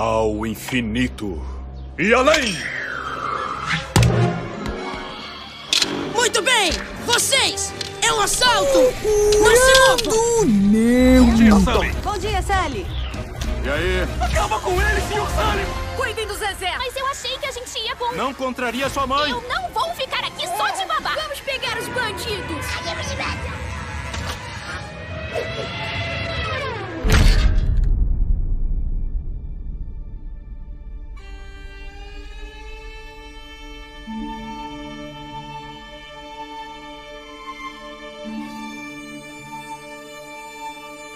Ao 0.00 0.46
infinito 0.46 1.44
e 1.98 2.14
além! 2.14 2.56
Muito 6.14 6.40
bem! 6.40 6.70
Vocês! 7.04 7.74
É 8.00 8.12
um 8.12 8.20
assalto! 8.20 8.78
Não 8.78 9.56
se 9.56 9.80
movam! 9.80 10.46
Meu! 10.46 11.24
Bom 11.24 11.34
dia, 11.34 11.50
Sully! 11.50 11.90
Bom 12.04 12.16
dia, 12.16 12.42
Sally. 12.42 12.86
E 13.64 13.68
aí? 13.68 14.08
Acaba 14.20 14.60
com 14.60 14.70
ele, 14.80 15.00
Sr. 15.00 15.26
Sully! 15.34 15.66
Cuidem 15.96 16.28
do 16.28 16.34
Zezé. 16.34 16.78
Mas 16.78 16.94
eu 16.94 17.06
achei 17.08 17.36
que 17.36 17.46
a 17.46 17.50
gente 17.50 17.76
ia 17.80 17.96
com... 17.96 18.14
Não 18.14 18.32
contraria 18.32 18.88
sua 18.88 19.04
mãe! 19.04 19.32
Eu 19.32 19.42
não 19.48 19.68
vou 19.70 19.92
ficar 19.96 20.20
aqui 20.20 20.46
só 20.46 20.70
de 20.80 20.86
babá. 20.86 21.16
Vamos 21.16 21.40
pegar 21.40 21.76
os 21.76 21.88
bandidos! 21.88 22.66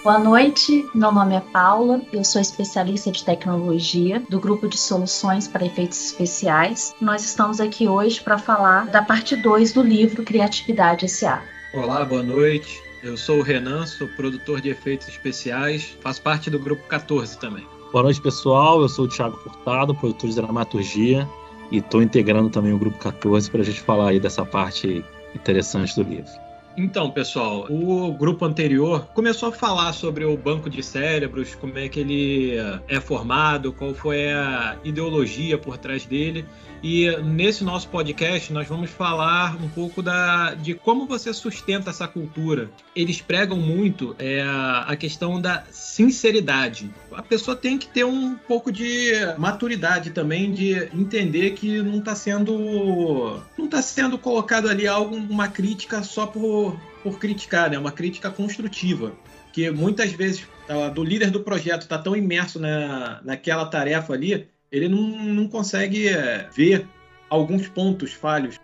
Boa 0.03 0.19
noite, 0.19 0.85
meu 0.93 1.13
nome 1.13 1.33
é 1.33 1.39
Paula, 1.39 2.01
eu 2.11 2.25
sou 2.25 2.41
especialista 2.41 3.09
de 3.09 3.23
tecnologia 3.23 4.21
do 4.29 4.37
grupo 4.37 4.67
de 4.67 4.77
soluções 4.77 5.47
para 5.47 5.65
efeitos 5.65 6.07
especiais. 6.07 6.93
Nós 6.99 7.23
estamos 7.23 7.61
aqui 7.61 7.87
hoje 7.87 8.19
para 8.19 8.37
falar 8.37 8.87
da 8.87 9.01
parte 9.01 9.33
2 9.33 9.71
do 9.71 9.81
livro 9.81 10.21
Criatividade 10.21 11.05
S.A. 11.05 11.41
Olá, 11.73 12.03
boa 12.03 12.21
noite. 12.21 12.83
Eu 13.01 13.15
sou 13.15 13.39
o 13.39 13.41
Renan, 13.41 13.85
sou 13.85 14.09
produtor 14.09 14.59
de 14.59 14.67
efeitos 14.67 15.07
especiais, 15.07 15.97
faço 16.01 16.21
parte 16.21 16.49
do 16.49 16.59
grupo 16.59 16.83
14 16.89 17.39
também. 17.39 17.65
Boa 17.93 18.03
noite, 18.03 18.21
pessoal. 18.21 18.81
Eu 18.81 18.89
sou 18.89 19.05
o 19.05 19.07
Thiago 19.07 19.37
Furtado, 19.37 19.95
produtor 19.95 20.29
de 20.29 20.35
dramaturgia, 20.35 21.25
e 21.71 21.77
estou 21.77 22.01
integrando 22.01 22.49
também 22.49 22.73
o 22.73 22.77
grupo 22.77 22.97
14 22.97 23.49
para 23.49 23.61
a 23.61 23.65
gente 23.65 23.79
falar 23.79 24.09
aí 24.09 24.19
dessa 24.19 24.45
parte 24.45 25.01
interessante 25.33 25.95
do 25.95 26.03
livro. 26.03 26.42
Então, 26.75 27.11
pessoal, 27.11 27.67
o 27.69 28.11
grupo 28.13 28.45
anterior 28.45 29.07
começou 29.13 29.49
a 29.49 29.51
falar 29.51 29.93
sobre 29.93 30.25
o 30.25 30.35
banco 30.35 30.69
de 30.69 30.81
cérebros, 30.81 31.53
como 31.53 31.77
é 31.77 31.87
que 31.87 31.99
ele 31.99 32.55
é 32.87 32.99
formado, 32.99 33.71
qual 33.71 33.93
foi 33.93 34.31
a 34.31 34.75
ideologia 34.83 35.57
por 35.57 35.77
trás 35.77 36.05
dele. 36.05 36.45
E 36.83 37.09
nesse 37.21 37.63
nosso 37.63 37.87
podcast 37.87 38.51
nós 38.51 38.67
vamos 38.67 38.89
falar 38.89 39.55
um 39.55 39.69
pouco 39.69 40.01
da, 40.01 40.53
de 40.53 40.73
como 40.73 41.05
você 41.05 41.33
sustenta 41.33 41.91
essa 41.91 42.09
cultura. 42.09 42.69
Eles 42.93 43.21
pregam 43.21 43.57
muito 43.57 44.13
é, 44.19 44.41
a 44.41 44.93
questão 44.97 45.39
da 45.39 45.63
sinceridade. 45.71 46.93
A 47.13 47.21
pessoa 47.21 47.55
tem 47.55 47.77
que 47.77 47.87
ter 47.87 48.03
um 48.03 48.35
pouco 48.35 48.69
de 48.69 49.13
maturidade 49.37 50.09
também 50.09 50.51
de 50.51 50.73
entender 50.93 51.51
que 51.51 51.81
não 51.81 51.99
está 51.99 52.15
sendo 52.15 53.39
não 53.57 53.65
está 53.65 53.81
sendo 53.81 54.17
colocado 54.17 54.67
ali 54.67 54.85
algo 54.85 55.15
uma 55.15 55.47
crítica 55.47 56.03
só 56.03 56.25
por, 56.25 56.62
por 57.03 57.19
criticar, 57.19 57.69
né? 57.69 57.77
Uma 57.77 57.91
crítica 57.91 58.29
construtiva 58.29 59.13
que 59.51 59.69
muitas 59.69 60.11
vezes 60.11 60.47
tá, 60.67 60.89
do 60.89 61.03
líder 61.03 61.29
do 61.29 61.41
projeto 61.41 61.83
está 61.83 61.97
tão 61.97 62.15
imerso 62.15 62.59
na, 62.59 63.21
naquela 63.23 63.65
tarefa 63.65 64.13
ali 64.13 64.47
ele 64.73 64.89
não, 64.89 65.01
não 65.01 65.47
consegue 65.47 66.07
é, 66.07 66.49
ver 66.55 66.87
alguns 67.29 67.67
pontos 67.67 68.11
falhos. 68.11 68.59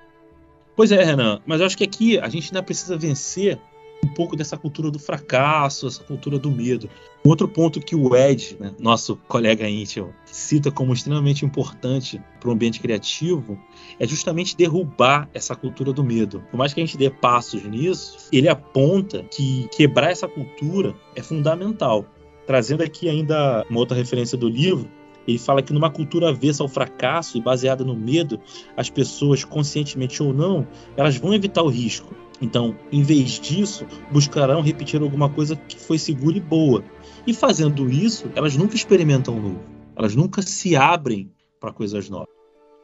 Pois 0.76 0.92
é, 0.92 1.04
Renan, 1.04 1.40
mas 1.46 1.60
eu 1.60 1.68
acho 1.68 1.78
que 1.78 1.84
aqui 1.84 2.18
a 2.18 2.28
gente 2.28 2.48
ainda 2.48 2.64
precisa 2.64 2.98
vencer 2.98 3.60
um 4.04 4.08
pouco 4.08 4.36
dessa 4.36 4.58
cultura 4.58 4.90
do 4.90 5.00
fracasso, 5.00 5.88
essa 5.88 6.04
cultura 6.04 6.40
do 6.40 6.50
medo. 6.50 6.90
Outro 7.24 7.48
ponto 7.48 7.80
que 7.80 7.96
o 7.96 8.16
Ed, 8.16 8.56
né, 8.60 8.74
nosso 8.80 9.18
colega 9.28 9.68
íntimo, 9.70 10.14
cita 10.26 10.72
como 10.72 10.94
extremamente 10.94 11.46
importante 11.46 12.22
para 12.40 12.50
o 12.50 12.54
ambiente 12.54 12.80
criativo 12.80 13.60
é 14.00 14.08
justamente 14.08 14.56
derrubar 14.56 15.30
essa 15.34 15.56
cultura 15.56 15.92
do 15.92 16.04
medo. 16.04 16.42
Por 16.50 16.58
mais 16.58 16.74
que 16.74 16.80
a 16.80 16.86
gente 16.86 16.98
dê 16.98 17.10
passos 17.10 17.64
nisso, 17.66 18.30
ele 18.32 18.48
aponta 18.48 19.24
que 19.24 19.68
quebrar 19.76 20.12
essa 20.12 20.28
cultura 20.28 20.96
é 21.16 21.22
fundamental. 21.22 22.06
Trazendo 22.48 22.82
aqui 22.82 23.10
ainda 23.10 23.66
uma 23.70 23.80
outra 23.80 23.96
referência 23.96 24.38
do 24.38 24.50
livro, 24.50 24.90
ele 25.30 25.38
fala 25.38 25.62
que 25.62 25.72
numa 25.72 25.90
cultura 25.90 26.30
avessa 26.30 26.64
ao 26.64 26.68
fracasso 26.68 27.38
e 27.38 27.42
baseada 27.42 27.84
no 27.84 27.96
medo, 27.96 28.40
as 28.76 28.90
pessoas, 28.90 29.44
conscientemente 29.44 30.24
ou 30.24 30.34
não, 30.34 30.68
elas 30.98 31.18
vão 31.18 31.34
evitar 31.34 31.62
o 31.62 31.70
risco. 31.70 32.16
Então, 32.42 32.76
em 32.92 33.04
vez 33.04 33.40
disso, 33.40 33.86
buscarão 34.12 34.62
repetir 34.62 35.02
alguma 35.02 35.30
coisa 35.30 35.56
que 35.56 35.78
foi 35.78 36.00
segura 36.00 36.38
e 36.38 36.42
boa. 36.42 36.84
E 37.28 37.34
fazendo 37.34 37.90
isso, 37.90 38.28
elas 38.36 38.56
nunca 38.56 38.76
experimentam 38.76 39.40
novo. 39.40 39.60
Elas 39.96 40.16
nunca 40.16 40.42
se 40.42 40.76
abrem 40.76 41.32
para 41.60 41.74
coisas 41.74 42.10
novas. 42.10 42.39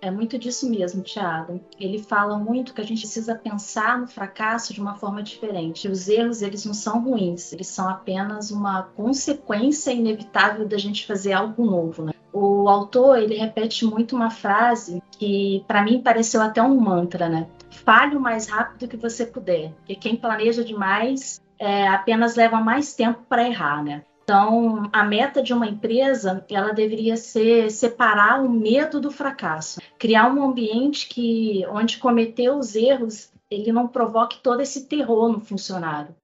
É 0.06 0.12
muito 0.12 0.38
disso 0.38 0.70
mesmo, 0.70 1.02
Thiago. 1.02 1.60
Ele 1.80 1.98
fala 1.98 2.38
muito 2.38 2.76
que 2.76 2.82
a 2.82 2.84
gente 2.84 3.00
precisa 3.00 3.34
pensar 3.34 3.98
no 3.98 4.06
fracasso 4.06 4.72
de 4.72 4.80
uma 4.80 4.94
forma 4.94 5.24
diferente. 5.24 5.88
Os 5.88 6.08
erros, 6.08 6.44
eles 6.44 6.64
não 6.64 6.76
são 6.76 7.02
ruins, 7.02 7.52
eles 7.52 7.66
são 7.66 7.90
apenas 7.90 8.52
uma 8.52 8.84
consequência 8.84 9.92
inevitável 9.92 10.68
da 10.68 10.78
gente 10.78 11.08
fazer 11.08 11.34
algo 11.34 11.66
novo, 11.66 12.04
né? 12.04 12.12
O 12.32 12.70
autor, 12.70 13.18
ele 13.18 13.34
repete 13.34 13.84
muito 13.84 14.16
uma 14.16 14.30
frase 14.30 15.02
que 15.18 15.66
para 15.68 15.82
mim 15.82 16.00
pareceu 16.00 16.40
até 16.40 16.62
um 16.62 16.80
mantra, 16.80 17.28
né? 17.28 17.48
Fale 17.72 18.16
o 18.16 18.22
mais 18.22 18.48
rápido 18.48 18.88
que 18.88 18.98
você 18.98 19.26
puder, 19.26 19.72
porque 19.72 19.96
quem 19.96 20.16
planeja 20.16 20.64
demais 20.64 21.42
é, 21.58 21.88
apenas 21.88 22.36
leva 22.36 22.62
mais 22.62 22.94
tempo 22.94 23.24
para 23.28 23.48
errar, 23.48 23.84
né? 23.84 24.04
Então, 24.26 24.90
a 24.92 25.04
meta 25.04 25.42
de 25.44 25.54
uma 25.54 25.68
empresa, 25.68 26.44
ela 26.50 26.74
deveria 26.74 27.16
ser 27.16 27.70
separar 27.70 28.44
o 28.44 28.50
medo 28.50 29.00
do 29.00 29.12
fracasso, 29.12 29.80
criar 30.00 30.34
um 30.34 30.44
ambiente 30.44 31.08
que, 31.08 31.64
onde 31.68 32.00
cometer 32.00 32.50
os 32.50 32.76
erros, 32.76 33.32
ele 33.52 33.72
não 33.72 33.88
provoque 33.88 34.42
todo 34.42 34.62
esse 34.62 34.88
terror 34.88 35.32
no 35.32 35.40
funcionário. 35.40 36.16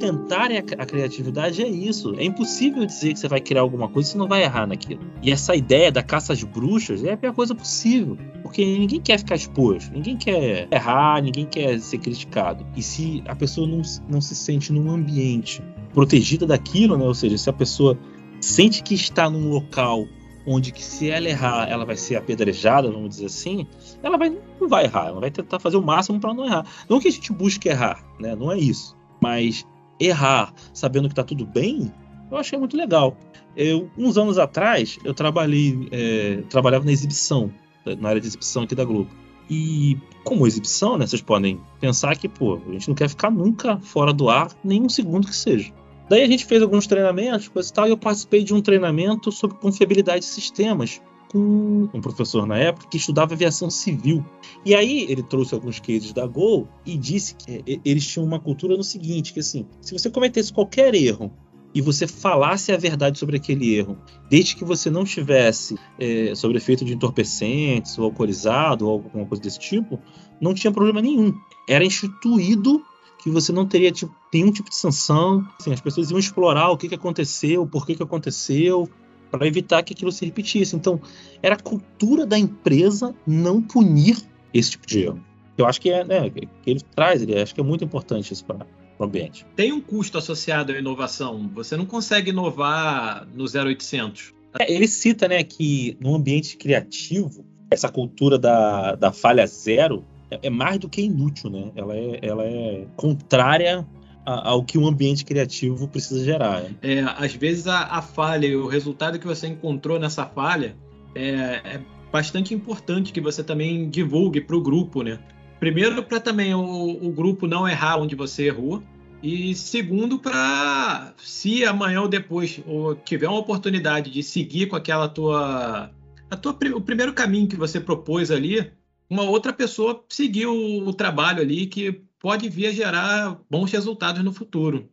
Sustentar 0.00 0.50
a, 0.50 0.86
criatividade 0.86 1.62
é 1.62 1.68
isso. 1.68 2.14
É 2.16 2.24
impossível 2.24 2.86
dizer 2.86 3.12
que 3.12 3.18
você 3.18 3.28
vai 3.28 3.40
criar 3.40 3.60
alguma 3.60 3.88
coisa 3.88 4.08
e 4.08 4.12
você 4.12 4.18
não 4.18 4.26
vai 4.26 4.42
errar 4.42 4.66
naquilo. 4.66 5.00
E 5.22 5.30
essa 5.30 5.54
ideia 5.54 5.92
da 5.92 6.02
caça 6.02 6.32
às 6.32 6.42
bruxas 6.42 7.04
é 7.04 7.12
a 7.12 7.16
pior 7.16 7.34
coisa 7.34 7.54
possível. 7.54 8.16
Porque 8.42 8.64
ninguém 8.64 9.00
quer 9.00 9.18
ficar 9.18 9.34
exposto, 9.34 9.92
ninguém 9.92 10.16
quer 10.16 10.66
errar, 10.72 11.22
ninguém 11.22 11.44
quer 11.44 11.78
ser 11.78 11.98
criticado. 11.98 12.66
E 12.74 12.82
se 12.82 13.22
a 13.26 13.36
pessoa 13.36 13.66
não, 13.66 13.82
não 14.08 14.20
se 14.20 14.34
sente 14.34 14.72
num 14.72 14.90
ambiente 14.90 15.62
protegida 15.92 16.46
daquilo, 16.46 16.96
né? 16.96 17.04
Ou 17.04 17.14
seja, 17.14 17.36
se 17.36 17.50
a 17.50 17.52
pessoa 17.52 17.98
sente 18.40 18.82
que 18.82 18.94
está 18.94 19.28
num 19.28 19.50
local 19.50 20.06
onde 20.46 20.72
que 20.72 20.82
se 20.82 21.10
ela 21.10 21.28
errar, 21.28 21.68
ela 21.68 21.84
vai 21.84 21.96
ser 21.96 22.16
apedrejada, 22.16 22.90
vamos 22.90 23.10
dizer 23.10 23.26
assim, 23.26 23.66
ela 24.02 24.16
vai, 24.16 24.34
não 24.58 24.68
vai 24.68 24.84
errar, 24.84 25.08
ela 25.08 25.20
vai 25.20 25.30
tentar 25.30 25.60
fazer 25.60 25.76
o 25.76 25.82
máximo 25.82 26.18
para 26.18 26.32
não 26.32 26.46
errar. 26.46 26.66
Não 26.88 26.98
que 26.98 27.08
a 27.08 27.10
gente 27.10 27.30
busque 27.30 27.68
errar, 27.68 28.02
né? 28.18 28.34
Não 28.34 28.50
é 28.50 28.58
isso. 28.58 28.96
Mas 29.20 29.66
errar 30.00 30.52
sabendo 30.72 31.08
que 31.08 31.12
está 31.12 31.22
tudo 31.22 31.46
bem, 31.46 31.92
eu 32.30 32.36
achei 32.36 32.58
muito 32.58 32.76
legal. 32.76 33.16
Eu, 33.56 33.90
uns 33.98 34.16
anos 34.16 34.38
atrás, 34.38 34.98
eu 35.04 35.12
trabalhei, 35.12 35.88
é, 35.90 36.42
trabalhava 36.48 36.84
na 36.84 36.92
exibição, 36.92 37.52
na 37.98 38.08
área 38.08 38.20
de 38.20 38.26
exibição 38.26 38.62
aqui 38.62 38.74
da 38.74 38.84
Globo. 38.84 39.10
E 39.50 39.98
como 40.22 40.46
exibição, 40.46 40.96
né, 40.96 41.06
vocês 41.06 41.20
podem 41.20 41.60
pensar 41.80 42.16
que, 42.16 42.28
pô, 42.28 42.60
a 42.68 42.72
gente 42.72 42.88
não 42.88 42.94
quer 42.94 43.08
ficar 43.08 43.30
nunca 43.30 43.78
fora 43.80 44.12
do 44.12 44.30
ar, 44.30 44.48
nem 44.62 44.82
um 44.82 44.88
segundo 44.88 45.26
que 45.26 45.34
seja. 45.34 45.72
Daí 46.08 46.22
a 46.22 46.26
gente 46.26 46.44
fez 46.44 46.62
alguns 46.62 46.86
treinamentos, 46.86 47.48
coisa 47.48 47.68
e 47.68 47.72
tal, 47.72 47.86
e 47.86 47.90
eu 47.90 47.96
participei 47.96 48.44
de 48.44 48.54
um 48.54 48.60
treinamento 48.60 49.30
sobre 49.32 49.56
confiabilidade 49.56 50.20
de 50.20 50.26
sistemas 50.26 51.00
com 51.30 51.88
um 51.94 52.00
professor 52.00 52.44
na 52.44 52.58
época 52.58 52.88
que 52.90 52.96
estudava 52.96 53.34
aviação 53.34 53.70
civil. 53.70 54.24
E 54.64 54.74
aí 54.74 55.06
ele 55.08 55.22
trouxe 55.22 55.54
alguns 55.54 55.78
cases 55.78 56.12
da 56.12 56.26
Gol 56.26 56.68
e 56.84 56.96
disse 56.96 57.34
que 57.36 57.62
é, 57.66 57.80
eles 57.84 58.06
tinham 58.06 58.26
uma 58.26 58.40
cultura 58.40 58.76
no 58.76 58.82
seguinte, 58.82 59.32
que 59.32 59.40
assim, 59.40 59.66
se 59.80 59.92
você 59.92 60.10
cometesse 60.10 60.52
qualquer 60.52 60.94
erro 60.94 61.32
e 61.72 61.80
você 61.80 62.06
falasse 62.06 62.72
a 62.72 62.76
verdade 62.76 63.16
sobre 63.16 63.36
aquele 63.36 63.74
erro, 63.76 63.96
desde 64.28 64.56
que 64.56 64.64
você 64.64 64.90
não 64.90 65.04
estivesse 65.04 65.78
é, 66.00 66.34
sob 66.34 66.56
efeito 66.56 66.84
de 66.84 66.94
entorpecentes 66.94 67.96
ou 67.96 68.06
alcoolizado 68.06 68.86
ou 68.86 68.94
alguma 68.94 69.24
coisa 69.24 69.40
desse 69.40 69.60
tipo, 69.60 70.00
não 70.40 70.52
tinha 70.52 70.72
problema 70.72 71.00
nenhum. 71.00 71.32
Era 71.68 71.84
instituído 71.84 72.82
que 73.22 73.30
você 73.30 73.52
não 73.52 73.66
teria 73.66 73.92
tipo, 73.92 74.12
nenhum 74.32 74.50
tipo 74.50 74.68
de 74.68 74.76
sanção. 74.76 75.46
Assim, 75.60 75.72
as 75.72 75.80
pessoas 75.80 76.10
iam 76.10 76.18
explorar 76.18 76.70
o 76.70 76.76
que, 76.76 76.88
que 76.88 76.94
aconteceu, 76.94 77.66
por 77.66 77.86
que, 77.86 77.94
que 77.94 78.02
aconteceu, 78.02 78.88
para 79.30 79.46
evitar 79.46 79.82
que 79.82 79.92
aquilo 79.92 80.12
se 80.12 80.24
repetisse. 80.24 80.74
Então, 80.76 81.00
era 81.42 81.54
a 81.54 81.58
cultura 81.58 82.26
da 82.26 82.38
empresa 82.38 83.14
não 83.26 83.62
punir 83.62 84.18
esse 84.52 84.72
tipo 84.72 84.86
de 84.86 85.04
erro. 85.04 85.24
Eu 85.56 85.66
acho 85.66 85.80
que 85.80 85.90
é, 85.90 86.04
né, 86.04 86.30
que 86.30 86.48
ele 86.66 86.80
traz, 86.94 87.22
ele 87.22 87.38
acho 87.38 87.54
que 87.54 87.60
é 87.60 87.64
muito 87.64 87.84
importante 87.84 88.32
isso 88.32 88.44
para 88.44 88.66
o 88.98 89.04
ambiente. 89.04 89.46
Tem 89.54 89.72
um 89.72 89.80
custo 89.80 90.18
associado 90.18 90.72
à 90.72 90.78
inovação. 90.78 91.50
Você 91.54 91.76
não 91.76 91.86
consegue 91.86 92.30
inovar 92.30 93.26
no 93.34 93.44
0800. 93.44 94.32
É, 94.58 94.72
ele 94.72 94.88
cita, 94.88 95.28
né, 95.28 95.44
que 95.44 95.96
no 96.00 96.14
ambiente 96.14 96.56
criativo, 96.56 97.44
essa 97.70 97.88
cultura 97.88 98.38
da, 98.38 98.94
da 98.94 99.12
falha 99.12 99.46
zero, 99.46 100.04
é, 100.30 100.40
é 100.44 100.50
mais 100.50 100.78
do 100.78 100.88
que 100.88 101.02
inútil, 101.02 101.50
né? 101.50 101.70
Ela 101.76 101.94
é, 101.94 102.18
ela 102.22 102.44
é 102.44 102.86
contrária 102.96 103.86
ao 104.24 104.62
que 104.62 104.78
um 104.78 104.86
ambiente 104.86 105.24
criativo 105.24 105.88
precisa 105.88 106.24
gerar. 106.24 106.62
Né? 106.62 106.74
É, 106.82 107.00
às 107.00 107.34
vezes 107.34 107.66
a, 107.66 107.84
a 107.84 108.02
falha 108.02 108.46
e 108.46 108.56
o 108.56 108.66
resultado 108.66 109.18
que 109.18 109.26
você 109.26 109.48
encontrou 109.48 109.98
nessa 109.98 110.26
falha 110.26 110.76
é, 111.14 111.60
é 111.64 111.80
bastante 112.12 112.54
importante 112.54 113.12
que 113.12 113.20
você 113.20 113.42
também 113.42 113.88
divulgue 113.88 114.40
para 114.40 114.56
o 114.56 114.60
grupo, 114.60 115.02
né? 115.02 115.18
Primeiro, 115.58 116.02
para 116.02 116.18
também 116.18 116.54
o, 116.54 116.62
o, 116.62 117.12
grupo 117.12 117.46
não 117.46 117.68
errar 117.68 117.98
onde 117.98 118.14
você 118.14 118.46
errou. 118.46 118.82
E 119.22 119.54
segundo, 119.54 120.18
para 120.18 121.12
se 121.18 121.64
amanhã 121.64 122.00
ou 122.00 122.08
depois 122.08 122.60
ou 122.66 122.94
tiver 122.94 123.28
uma 123.28 123.38
oportunidade 123.38 124.10
de 124.10 124.22
seguir 124.22 124.66
com 124.66 124.76
aquela 124.76 125.08
tua, 125.08 125.90
a 126.30 126.36
tua 126.36 126.56
o 126.74 126.80
primeiro 126.80 127.12
caminho 127.12 127.46
que 127.46 127.56
você 127.56 127.78
propôs 127.78 128.30
ali, 128.30 128.72
uma 129.08 129.24
outra 129.24 129.52
pessoa 129.52 130.02
seguir 130.08 130.46
o, 130.46 130.88
o 130.88 130.94
trabalho 130.94 131.42
ali 131.42 131.66
que 131.66 132.00
pode 132.20 132.48
vir 132.48 132.66
a 132.66 132.72
gerar 132.72 133.40
bons 133.50 133.72
resultados 133.72 134.22
no 134.22 134.32
futuro. 134.32 134.88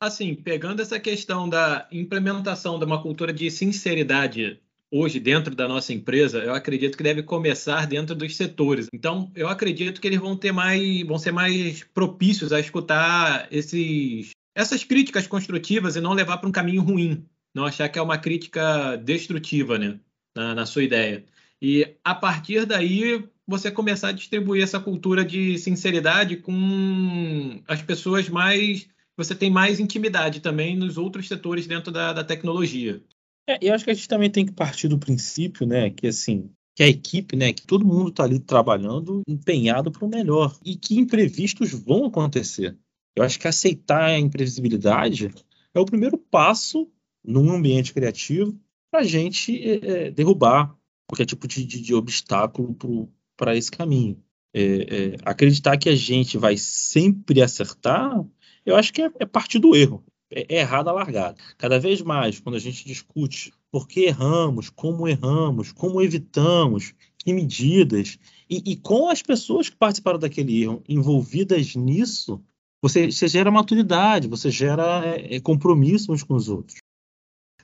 Assim, 0.00 0.34
pegando 0.34 0.80
essa 0.80 0.98
questão 0.98 1.48
da 1.48 1.86
implementação 1.92 2.78
de 2.78 2.84
uma 2.84 3.02
cultura 3.02 3.32
de 3.32 3.50
sinceridade 3.50 4.60
hoje 4.90 5.20
dentro 5.20 5.54
da 5.54 5.68
nossa 5.68 5.92
empresa, 5.92 6.38
eu 6.38 6.54
acredito 6.54 6.96
que 6.96 7.02
deve 7.02 7.22
começar 7.22 7.86
dentro 7.86 8.14
dos 8.14 8.34
setores. 8.34 8.86
Então, 8.92 9.30
eu 9.34 9.48
acredito 9.48 10.00
que 10.00 10.06
eles 10.06 10.18
vão 10.18 10.36
ter 10.36 10.50
mais, 10.50 11.02
vão 11.02 11.18
ser 11.18 11.32
mais 11.32 11.84
propícios 11.84 12.52
a 12.52 12.60
escutar 12.60 13.46
esses, 13.50 14.30
essas 14.54 14.82
críticas 14.84 15.26
construtivas 15.26 15.96
e 15.96 16.00
não 16.00 16.14
levar 16.14 16.38
para 16.38 16.48
um 16.48 16.52
caminho 16.52 16.82
ruim, 16.82 17.26
não 17.54 17.66
achar 17.66 17.88
que 17.88 17.98
é 17.98 18.02
uma 18.02 18.16
crítica 18.16 18.96
destrutiva, 18.96 19.78
né, 19.78 20.00
na, 20.34 20.54
na 20.54 20.64
sua 20.64 20.84
ideia. 20.84 21.24
E 21.60 21.96
a 22.02 22.14
partir 22.14 22.64
daí 22.64 23.28
você 23.48 23.70
começar 23.70 24.08
a 24.08 24.12
distribuir 24.12 24.62
essa 24.62 24.78
cultura 24.78 25.24
de 25.24 25.56
sinceridade 25.56 26.36
com 26.36 27.62
as 27.66 27.80
pessoas 27.80 28.28
mais 28.28 28.86
você 29.16 29.34
tem 29.34 29.50
mais 29.50 29.80
intimidade 29.80 30.38
também 30.38 30.76
nos 30.76 30.96
outros 30.96 31.26
setores 31.26 31.66
dentro 31.66 31.90
da, 31.90 32.12
da 32.12 32.22
tecnologia. 32.22 33.02
É, 33.48 33.58
eu 33.60 33.74
acho 33.74 33.84
que 33.84 33.90
a 33.90 33.94
gente 33.94 34.06
também 34.06 34.30
tem 34.30 34.46
que 34.46 34.52
partir 34.52 34.86
do 34.86 34.98
princípio, 34.98 35.66
né, 35.66 35.90
que 35.90 36.06
assim, 36.06 36.50
que 36.76 36.84
a 36.84 36.88
equipe, 36.88 37.34
né, 37.34 37.52
que 37.52 37.66
todo 37.66 37.84
mundo 37.84 38.10
está 38.10 38.22
ali 38.22 38.38
trabalhando 38.38 39.22
empenhado 39.26 39.90
para 39.90 40.04
o 40.04 40.08
melhor 40.08 40.56
e 40.64 40.76
que 40.76 40.96
imprevistos 40.96 41.72
vão 41.72 42.04
acontecer. 42.04 42.76
Eu 43.16 43.24
acho 43.24 43.40
que 43.40 43.48
aceitar 43.48 44.04
a 44.04 44.18
imprevisibilidade 44.18 45.34
é 45.74 45.80
o 45.80 45.86
primeiro 45.86 46.16
passo 46.16 46.88
num 47.24 47.50
ambiente 47.50 47.92
criativo 47.92 48.56
para 48.90 49.00
a 49.00 49.04
gente 49.04 49.58
é, 49.60 50.06
é, 50.06 50.10
derrubar 50.12 50.76
qualquer 51.08 51.24
tipo 51.24 51.48
de, 51.48 51.64
de, 51.64 51.80
de 51.80 51.94
obstáculo 51.94 52.74
para 53.38 53.56
esse 53.56 53.70
caminho. 53.70 54.22
É, 54.52 54.62
é, 54.62 55.16
acreditar 55.24 55.78
que 55.78 55.88
a 55.88 55.96
gente 55.96 56.36
vai 56.36 56.56
sempre 56.58 57.40
acertar, 57.40 58.22
eu 58.66 58.76
acho 58.76 58.92
que 58.92 59.00
é, 59.00 59.10
é 59.20 59.24
partir 59.24 59.58
do 59.58 59.74
erro 59.74 60.04
é, 60.30 60.56
é 60.56 60.60
errada 60.60 60.90
a 60.90 60.92
largada. 60.92 61.36
Cada 61.56 61.78
vez 61.78 62.02
mais, 62.02 62.40
quando 62.40 62.56
a 62.56 62.60
gente 62.60 62.84
discute 62.84 63.52
por 63.70 63.86
que 63.86 64.00
erramos, 64.00 64.68
como 64.68 65.08
erramos, 65.08 65.72
como 65.72 66.02
evitamos, 66.02 66.92
que 67.16 67.32
medidas, 67.32 68.18
e, 68.48 68.72
e 68.72 68.76
com 68.76 69.08
as 69.08 69.22
pessoas 69.22 69.68
que 69.68 69.76
participaram 69.76 70.18
daquele 70.18 70.62
erro 70.62 70.82
envolvidas 70.88 71.74
nisso, 71.74 72.42
você, 72.80 73.10
você 73.10 73.28
gera 73.28 73.50
maturidade, 73.50 74.28
você 74.28 74.50
gera 74.50 75.04
é, 75.04 75.36
é, 75.36 75.40
compromisso 75.40 76.12
uns 76.12 76.22
com 76.22 76.34
os 76.34 76.48
outros. 76.48 76.78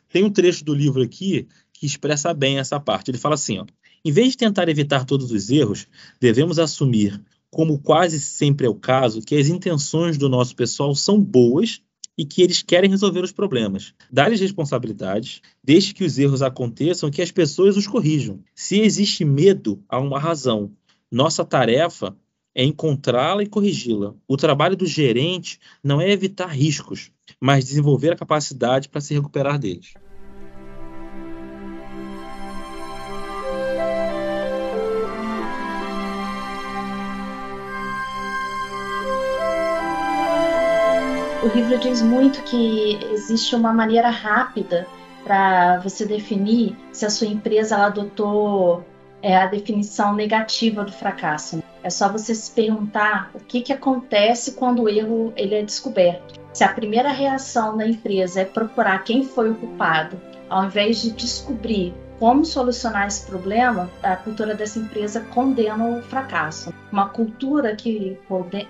Tem 0.08 0.24
um 0.24 0.30
trecho 0.30 0.64
do 0.64 0.74
livro 0.74 1.02
aqui 1.02 1.48
que 1.72 1.86
expressa 1.86 2.32
bem 2.32 2.58
essa 2.58 2.78
parte. 2.78 3.10
Ele 3.10 3.18
fala 3.18 3.34
assim: 3.34 3.58
ó, 3.58 3.66
em 4.04 4.12
vez 4.12 4.32
de 4.32 4.36
tentar 4.36 4.68
evitar 4.68 5.04
todos 5.04 5.32
os 5.32 5.50
erros, 5.50 5.86
devemos 6.20 6.58
assumir, 6.58 7.20
como 7.50 7.78
quase 7.78 8.20
sempre 8.20 8.66
é 8.66 8.68
o 8.68 8.74
caso, 8.74 9.22
que 9.22 9.34
as 9.34 9.48
intenções 9.48 10.18
do 10.18 10.28
nosso 10.28 10.54
pessoal 10.54 10.94
são 10.94 11.18
boas 11.18 11.80
e 12.16 12.24
que 12.24 12.42
eles 12.42 12.62
querem 12.62 12.90
resolver 12.90 13.24
os 13.24 13.32
problemas. 13.32 13.94
Dar-lhes 14.12 14.40
responsabilidades, 14.40 15.40
deixe 15.62 15.94
que 15.94 16.04
os 16.04 16.18
erros 16.18 16.42
aconteçam 16.42 17.08
e 17.08 17.12
que 17.12 17.22
as 17.22 17.30
pessoas 17.30 17.76
os 17.76 17.86
corrijam. 17.86 18.40
Se 18.54 18.78
existe 18.80 19.24
medo, 19.24 19.82
há 19.88 19.98
uma 19.98 20.18
razão. 20.18 20.70
Nossa 21.10 21.44
tarefa 21.44 22.16
é 22.54 22.62
encontrá-la 22.62 23.42
e 23.42 23.48
corrigi-la. 23.48 24.14
O 24.28 24.36
trabalho 24.36 24.76
do 24.76 24.86
gerente 24.86 25.58
não 25.82 26.00
é 26.00 26.10
evitar 26.10 26.48
riscos, 26.48 27.10
mas 27.40 27.64
desenvolver 27.64 28.12
a 28.12 28.16
capacidade 28.16 28.88
para 28.88 29.00
se 29.00 29.14
recuperar 29.14 29.58
deles. 29.58 29.94
O 41.44 41.48
livro 41.48 41.76
diz 41.78 42.00
muito 42.00 42.42
que 42.44 42.98
existe 43.12 43.54
uma 43.54 43.70
maneira 43.70 44.08
rápida 44.08 44.86
para 45.22 45.78
você 45.80 46.06
definir 46.06 46.74
se 46.90 47.04
a 47.04 47.10
sua 47.10 47.26
empresa 47.26 47.76
adotou 47.84 48.82
é, 49.20 49.36
a 49.36 49.46
definição 49.46 50.14
negativa 50.14 50.82
do 50.82 50.92
fracasso. 50.92 51.62
É 51.82 51.90
só 51.90 52.10
você 52.10 52.34
se 52.34 52.50
perguntar 52.50 53.30
o 53.34 53.40
que, 53.40 53.60
que 53.60 53.74
acontece 53.74 54.52
quando 54.52 54.84
o 54.84 54.88
erro 54.88 55.34
ele 55.36 55.54
é 55.54 55.62
descoberto. 55.62 56.40
Se 56.54 56.64
a 56.64 56.68
primeira 56.72 57.10
reação 57.10 57.76
da 57.76 57.86
empresa 57.86 58.40
é 58.40 58.44
procurar 58.46 59.04
quem 59.04 59.22
foi 59.22 59.50
o 59.50 59.54
culpado, 59.54 60.18
ao 60.48 60.64
invés 60.64 61.02
de 61.02 61.10
descobrir 61.10 61.92
como 62.18 62.42
solucionar 62.42 63.06
esse 63.06 63.26
problema, 63.26 63.90
a 64.02 64.16
cultura 64.16 64.54
dessa 64.54 64.78
empresa 64.78 65.20
condena 65.20 65.98
o 65.98 66.02
fracasso. 66.04 66.72
Uma 66.94 67.08
cultura 67.08 67.74
que, 67.74 68.16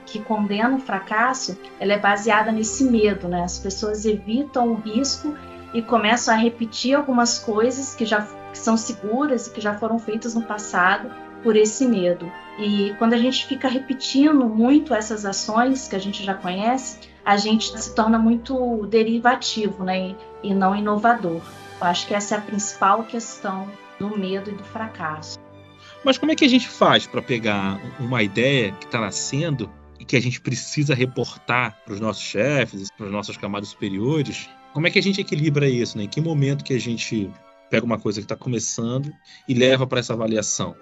que 0.06 0.18
condena 0.18 0.76
o 0.76 0.78
fracasso, 0.78 1.58
ela 1.78 1.92
é 1.92 1.98
baseada 1.98 2.50
nesse 2.50 2.82
medo, 2.84 3.28
né? 3.28 3.42
As 3.42 3.58
pessoas 3.58 4.06
evitam 4.06 4.70
o 4.70 4.76
risco 4.76 5.36
e 5.74 5.82
começam 5.82 6.32
a 6.32 6.36
repetir 6.38 6.94
algumas 6.94 7.38
coisas 7.38 7.94
que 7.94 8.06
já 8.06 8.26
que 8.50 8.56
são 8.56 8.78
seguras 8.78 9.46
e 9.46 9.50
que 9.50 9.60
já 9.60 9.74
foram 9.74 9.98
feitas 9.98 10.34
no 10.34 10.40
passado 10.40 11.10
por 11.42 11.54
esse 11.54 11.86
medo. 11.86 12.32
E 12.58 12.94
quando 12.98 13.12
a 13.12 13.18
gente 13.18 13.44
fica 13.44 13.68
repetindo 13.68 14.46
muito 14.46 14.94
essas 14.94 15.26
ações 15.26 15.86
que 15.86 15.94
a 15.94 15.98
gente 15.98 16.24
já 16.24 16.32
conhece, 16.32 17.00
a 17.22 17.36
gente 17.36 17.78
se 17.78 17.94
torna 17.94 18.18
muito 18.18 18.86
derivativo, 18.86 19.84
né? 19.84 20.16
E 20.42 20.54
não 20.54 20.74
inovador. 20.74 21.42
Eu 21.78 21.86
acho 21.86 22.06
que 22.06 22.14
essa 22.14 22.36
é 22.36 22.38
a 22.38 22.40
principal 22.40 23.04
questão 23.04 23.68
do 23.98 24.16
medo 24.16 24.48
e 24.48 24.54
do 24.54 24.64
fracasso. 24.64 25.44
Mas 26.04 26.18
como 26.18 26.32
é 26.32 26.34
que 26.34 26.44
a 26.44 26.48
gente 26.48 26.69
faz 26.69 27.06
para 27.06 27.22
pegar 27.22 27.81
uma 27.98 28.22
ideia 28.22 28.72
que 28.72 28.84
está 28.84 29.00
nascendo 29.00 29.70
e 29.98 30.05
que 30.05 30.17
a 30.17 30.20
gente 30.20 30.40
precisa 30.40 30.94
reportar 30.94 31.81
para 31.84 31.94
os 31.94 32.00
nossos 32.00 32.22
chefes, 32.22 32.90
para 32.90 33.06
as 33.06 33.12
nossas 33.12 33.36
camadas 33.38 33.70
superiores? 33.70 34.48
Como 34.74 34.86
é 34.86 34.90
que 34.90 34.98
a 34.98 35.02
gente 35.02 35.20
equilibra 35.20 35.69
isso? 35.69 35.96
Né? 35.96 36.05
Em 36.05 36.08
que 36.08 36.20
momento 36.20 36.62
que 36.62 36.74
a 36.74 36.81
gente 36.81 37.31
pega 37.70 37.86
uma 37.86 37.98
coisa 37.98 38.20
que 38.20 38.24
está 38.24 38.36
começando 38.36 39.10
e 39.48 39.55
leva 39.55 39.86
para 39.86 40.00
essa 40.00 40.12
avaliação? 40.12 40.76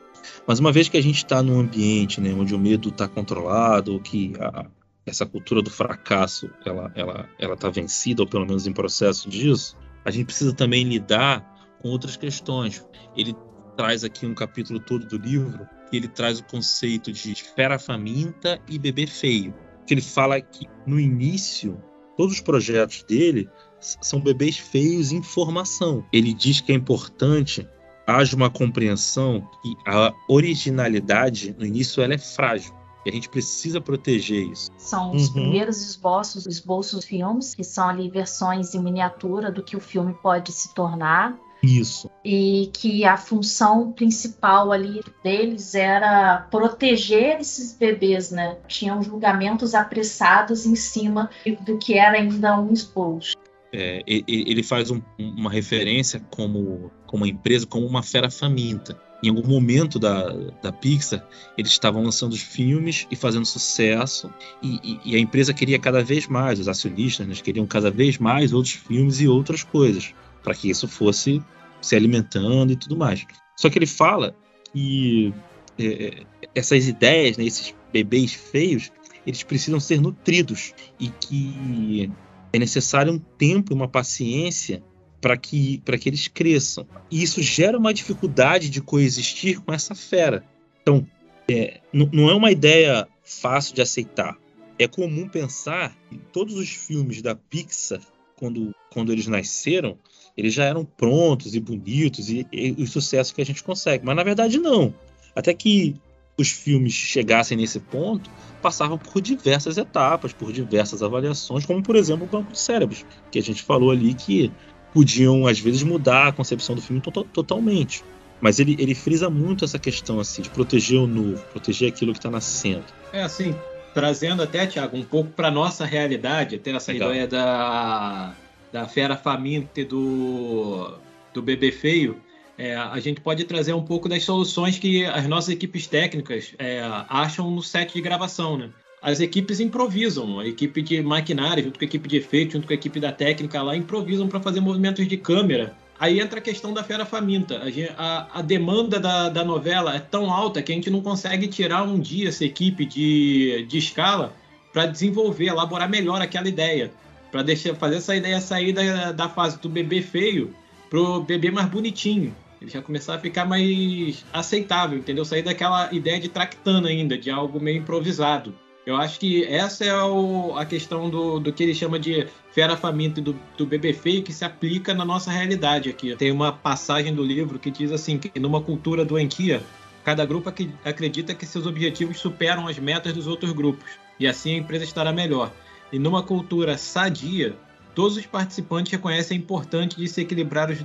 Mas 0.46 0.58
uma 0.58 0.72
vez 0.72 0.88
que 0.88 0.96
a 0.96 1.02
gente 1.02 1.18
está 1.18 1.40
num 1.40 1.60
ambiente 1.60 2.20
né, 2.20 2.32
onde 2.32 2.54
o 2.54 2.58
medo 2.58 2.88
está 2.88 3.06
controlado, 3.06 4.00
que 4.00 4.32
a, 4.40 4.66
essa 5.06 5.24
cultura 5.24 5.62
do 5.62 5.70
fracasso 5.70 6.50
ela 6.64 6.92
ela 6.94 7.28
ela 7.38 7.54
está 7.54 7.68
vencida 7.68 8.22
ou 8.22 8.28
pelo 8.28 8.46
menos 8.46 8.66
em 8.66 8.72
processo 8.72 9.28
disso, 9.28 9.76
a 10.04 10.10
gente 10.10 10.26
precisa 10.26 10.52
também 10.52 10.84
lidar 10.84 11.44
com 11.80 11.88
outras 11.88 12.16
questões. 12.16 12.84
Ele 13.16 13.34
traz 13.76 14.04
aqui 14.04 14.26
um 14.26 14.34
capítulo 14.34 14.80
todo 14.80 15.06
do 15.06 15.16
livro 15.16 15.66
que 15.90 15.96
ele 15.96 16.08
traz 16.08 16.40
o 16.40 16.44
conceito 16.44 17.12
de 17.12 17.34
fera 17.34 17.78
faminta 17.78 18.60
e 18.68 18.78
bebê 18.78 19.06
feio. 19.06 19.54
Que 19.86 19.94
ele 19.94 20.00
fala 20.00 20.40
que 20.40 20.66
no 20.86 20.98
início 20.98 21.82
todos 22.16 22.34
os 22.34 22.40
projetos 22.40 23.02
dele 23.02 23.48
são 23.80 24.20
bebês 24.20 24.56
feios 24.56 25.12
em 25.12 25.22
formação. 25.22 26.04
Ele 26.12 26.32
diz 26.32 26.60
que 26.60 26.72
é 26.72 26.74
importante 26.74 27.68
haja 28.06 28.36
uma 28.36 28.50
compreensão 28.50 29.48
que 29.62 29.76
a 29.86 30.12
originalidade 30.28 31.54
no 31.58 31.64
início 31.64 32.02
ela 32.02 32.14
é 32.14 32.18
frágil. 32.18 32.74
E 33.04 33.10
a 33.10 33.12
gente 33.12 33.28
precisa 33.28 33.80
proteger 33.80 34.46
isso. 34.46 34.70
São 34.78 35.12
os 35.12 35.26
uhum. 35.26 35.32
primeiros 35.34 35.82
esboços, 35.82 36.46
esboços 36.46 36.92
dos 36.92 37.04
filmes, 37.04 37.54
que 37.54 37.64
são 37.64 37.88
ali 37.88 38.08
versões 38.08 38.74
em 38.74 38.82
miniatura 38.82 39.50
do 39.50 39.62
que 39.62 39.76
o 39.76 39.80
filme 39.80 40.14
pode 40.14 40.52
se 40.52 40.72
tornar. 40.72 41.36
Isso. 41.62 42.10
E 42.24 42.70
que 42.74 43.04
a 43.04 43.16
função 43.16 43.92
principal 43.92 44.72
ali 44.72 45.00
deles 45.22 45.74
era 45.74 46.46
proteger 46.50 47.40
esses 47.40 47.72
bebês, 47.72 48.30
né? 48.32 48.58
Tinham 48.66 49.02
julgamentos 49.02 49.74
apressados 49.74 50.66
em 50.66 50.74
cima 50.74 51.30
do 51.64 51.78
que 51.78 51.94
era 51.94 52.18
ainda 52.18 52.58
um 52.60 52.72
esboço. 52.72 53.36
É, 53.72 54.02
ele 54.06 54.62
faz 54.62 54.90
um, 54.90 55.00
uma 55.18 55.50
referência 55.50 56.20
como, 56.30 56.90
como 57.06 57.24
uma 57.24 57.30
empresa, 57.30 57.66
como 57.66 57.86
uma 57.86 58.02
fera 58.02 58.30
faminta 58.30 59.00
em 59.22 59.28
algum 59.28 59.48
momento 59.48 59.98
da, 59.98 60.30
da 60.60 60.72
Pixar, 60.72 61.24
eles 61.56 61.70
estavam 61.70 62.02
lançando 62.02 62.32
os 62.32 62.42
filmes 62.42 63.06
e 63.10 63.14
fazendo 63.14 63.46
sucesso, 63.46 64.28
e, 64.60 64.80
e, 64.82 65.12
e 65.12 65.16
a 65.16 65.18
empresa 65.18 65.54
queria 65.54 65.78
cada 65.78 66.02
vez 66.02 66.26
mais, 66.26 66.58
os 66.58 66.66
acionistas 66.66 67.26
né, 67.26 67.34
queriam 67.36 67.66
cada 67.66 67.90
vez 67.90 68.18
mais 68.18 68.52
outros 68.52 68.74
filmes 68.74 69.20
e 69.20 69.28
outras 69.28 69.62
coisas, 69.62 70.12
para 70.42 70.54
que 70.54 70.68
isso 70.70 70.88
fosse 70.88 71.42
se 71.80 71.96
alimentando 71.96 72.72
e 72.72 72.76
tudo 72.76 72.96
mais. 72.96 73.24
Só 73.56 73.68
que 73.68 73.78
ele 73.78 73.86
fala 73.86 74.34
que 74.72 75.32
é, 75.78 76.24
essas 76.54 76.86
ideias, 76.86 77.36
né, 77.36 77.44
esses 77.44 77.74
bebês 77.92 78.32
feios, 78.32 78.90
eles 79.26 79.42
precisam 79.42 79.78
ser 79.78 80.00
nutridos 80.00 80.74
e 80.98 81.08
que 81.08 82.10
é 82.52 82.58
necessário 82.58 83.12
um 83.12 83.18
tempo 83.18 83.72
e 83.72 83.74
uma 83.74 83.88
paciência 83.88 84.82
para 85.20 85.36
que, 85.36 85.78
que 85.78 86.08
eles 86.08 86.26
cresçam. 86.26 86.86
E 87.10 87.22
isso 87.22 87.40
gera 87.40 87.78
uma 87.78 87.94
dificuldade 87.94 88.68
de 88.68 88.80
coexistir 88.80 89.60
com 89.60 89.72
essa 89.72 89.94
fera. 89.94 90.44
Então, 90.82 91.06
é, 91.48 91.80
não 91.92 92.28
é 92.28 92.34
uma 92.34 92.50
ideia 92.50 93.06
fácil 93.22 93.74
de 93.74 93.80
aceitar. 93.80 94.36
É 94.78 94.88
comum 94.88 95.28
pensar 95.28 95.96
que 96.10 96.18
todos 96.32 96.54
os 96.54 96.70
filmes 96.70 97.22
da 97.22 97.36
Pixar, 97.36 98.00
quando, 98.36 98.74
quando 98.90 99.12
eles 99.12 99.28
nasceram, 99.28 99.96
eles 100.36 100.54
já 100.54 100.64
eram 100.64 100.84
prontos 100.84 101.54
e 101.54 101.60
bonitos 101.60 102.28
e, 102.28 102.46
e 102.52 102.82
o 102.82 102.86
sucesso 102.86 103.34
que 103.34 103.42
a 103.42 103.46
gente 103.46 103.62
consegue. 103.62 104.04
Mas 104.04 104.16
na 104.16 104.22
verdade 104.22 104.58
não. 104.58 104.94
Até 105.34 105.52
que 105.54 105.96
os 106.36 106.50
filmes 106.50 106.92
chegassem 106.92 107.56
nesse 107.56 107.78
ponto, 107.78 108.30
passavam 108.60 108.96
por 108.96 109.20
diversas 109.20 109.76
etapas, 109.76 110.32
por 110.32 110.52
diversas 110.52 111.02
avaliações, 111.02 111.66
como 111.66 111.82
por 111.82 111.96
exemplo 111.96 112.24
o 112.24 112.28
Banco 112.28 112.52
de 112.52 112.58
Cérebros, 112.58 113.04
que 113.30 113.38
a 113.38 113.42
gente 113.42 113.62
falou 113.62 113.90
ali 113.90 114.14
que 114.14 114.50
podiam 114.94 115.46
às 115.46 115.58
vezes 115.58 115.82
mudar 115.82 116.28
a 116.28 116.32
concepção 116.32 116.74
do 116.74 116.82
filme 116.82 117.00
to 117.00 117.10
totalmente. 117.24 118.04
Mas 118.40 118.58
ele, 118.58 118.76
ele 118.78 118.94
frisa 118.94 119.30
muito 119.30 119.64
essa 119.64 119.78
questão 119.78 120.18
assim 120.18 120.42
de 120.42 120.50
proteger 120.50 120.98
o 120.98 121.06
novo, 121.06 121.40
proteger 121.52 121.88
aquilo 121.88 122.12
que 122.12 122.18
está 122.18 122.30
nascendo. 122.30 122.84
É 123.12 123.22
assim, 123.22 123.54
trazendo 123.94 124.42
até, 124.42 124.66
Tiago, 124.66 124.96
um 124.96 125.04
pouco 125.04 125.30
para 125.30 125.50
nossa 125.50 125.84
realidade, 125.84 126.56
até 126.56 126.72
essa 126.72 126.92
Legal. 126.92 127.10
ideia 127.10 127.28
da, 127.28 128.34
da 128.72 128.88
fera 128.88 129.16
faminta 129.16 129.80
e 129.80 129.84
do, 129.84 130.96
do 131.34 131.42
bebê 131.42 131.70
feio, 131.70 132.20
é, 132.56 132.74
a 132.76 132.98
gente 133.00 133.20
pode 133.20 133.44
trazer 133.44 133.72
um 133.72 133.82
pouco 133.82 134.08
das 134.08 134.24
soluções 134.24 134.78
que 134.78 135.04
as 135.04 135.26
nossas 135.26 135.50
equipes 135.50 135.86
técnicas 135.86 136.54
é, 136.58 136.80
acham 137.08 137.50
no 137.50 137.62
set 137.62 137.92
de 137.92 138.00
gravação, 138.00 138.56
né? 138.56 138.70
As 139.00 139.18
equipes 139.18 139.58
improvisam, 139.58 140.38
a 140.38 140.46
equipe 140.46 140.80
de 140.80 141.02
maquinária, 141.02 141.60
junto 141.60 141.76
com 141.76 141.84
a 141.84 141.88
equipe 141.88 142.08
de 142.08 142.18
efeito, 142.18 142.52
junto 142.52 142.68
com 142.68 142.72
a 142.72 142.76
equipe 142.76 143.00
da 143.00 143.10
técnica 143.10 143.60
lá, 143.60 143.76
improvisam 143.76 144.28
para 144.28 144.38
fazer 144.38 144.60
movimentos 144.60 145.08
de 145.08 145.16
câmera. 145.16 145.76
Aí 145.98 146.20
entra 146.20 146.38
a 146.38 146.42
questão 146.42 146.72
da 146.72 146.84
fera 146.84 147.04
faminta. 147.04 147.60
A, 147.96 148.02
a, 148.02 148.38
a 148.38 148.42
demanda 148.42 149.00
da, 149.00 149.28
da, 149.28 149.44
novela 149.44 149.96
é 149.96 149.98
tão 149.98 150.32
alta 150.32 150.62
que 150.62 150.70
a 150.70 150.74
gente 150.74 150.88
não 150.88 151.00
consegue 151.00 151.48
tirar 151.48 151.82
um 151.82 151.98
dia 151.98 152.28
essa 152.28 152.44
equipe 152.44 152.84
de, 152.84 153.66
de 153.68 153.78
escala 153.78 154.32
para 154.72 154.86
desenvolver, 154.86 155.46
elaborar 155.46 155.88
melhor 155.88 156.22
aquela 156.22 156.48
ideia. 156.48 156.92
Para 157.32 157.44
fazer 157.76 157.96
essa 157.96 158.14
ideia 158.14 158.40
sair 158.40 158.72
da, 158.72 159.10
da 159.10 159.28
fase 159.28 159.58
do 159.58 159.68
bebê 159.68 160.02
feio 160.02 160.54
pro 160.90 161.22
bebê 161.22 161.50
mais 161.50 161.68
bonitinho. 161.68 162.36
Ele 162.60 162.70
já 162.70 162.82
começar 162.82 163.14
a 163.14 163.18
ficar 163.18 163.46
mais 163.46 164.24
aceitável, 164.32 164.98
entendeu? 164.98 165.24
Sair 165.24 165.42
daquela 165.42 165.92
ideia 165.92 166.20
de 166.20 166.28
tractana 166.28 166.90
ainda, 166.90 167.16
de 167.16 167.30
algo 167.30 167.58
meio 167.58 167.78
improvisado. 167.78 168.54
Eu 168.84 168.96
acho 168.96 169.18
que 169.18 169.44
essa 169.44 169.84
é 169.84 170.02
o, 170.02 170.56
a 170.56 170.66
questão 170.66 171.08
do, 171.08 171.40
do 171.40 171.52
que 171.52 171.62
ele 171.62 171.74
chama 171.74 171.98
de 171.98 172.26
fera 172.52 172.76
faminta 172.76 173.20
do, 173.20 173.34
do 173.56 173.64
bebê 173.64 173.92
feio 173.92 174.22
que 174.22 174.32
se 174.32 174.44
aplica 174.44 174.92
na 174.92 175.04
nossa 175.04 175.30
realidade 175.30 175.88
aqui. 175.88 176.14
Tem 176.16 176.30
uma 176.30 176.52
passagem 176.52 177.14
do 177.14 177.24
livro 177.24 177.58
que 177.58 177.70
diz 177.70 177.92
assim, 177.92 178.18
que 178.18 178.38
numa 178.38 178.60
cultura 178.60 179.04
doentia, 179.04 179.62
cada 180.04 180.26
grupo 180.26 180.52
acredita 180.84 181.34
que 181.34 181.46
seus 181.46 181.64
objetivos 181.64 182.18
superam 182.18 182.68
as 182.68 182.78
metas 182.78 183.12
dos 183.12 183.26
outros 183.26 183.52
grupos, 183.52 183.88
e 184.18 184.26
assim 184.26 184.54
a 184.54 184.58
empresa 184.58 184.84
estará 184.84 185.12
melhor. 185.12 185.52
E 185.92 185.98
numa 185.98 186.22
cultura 186.22 186.78
sadia, 186.78 187.54
todos 187.94 188.16
os 188.16 188.24
participantes 188.24 188.90
reconhecem 188.90 189.36
a 189.36 189.40
importância 189.40 189.98
de 189.98 190.08
se 190.08 190.22
equilibrar 190.22 190.70
os, 190.70 190.78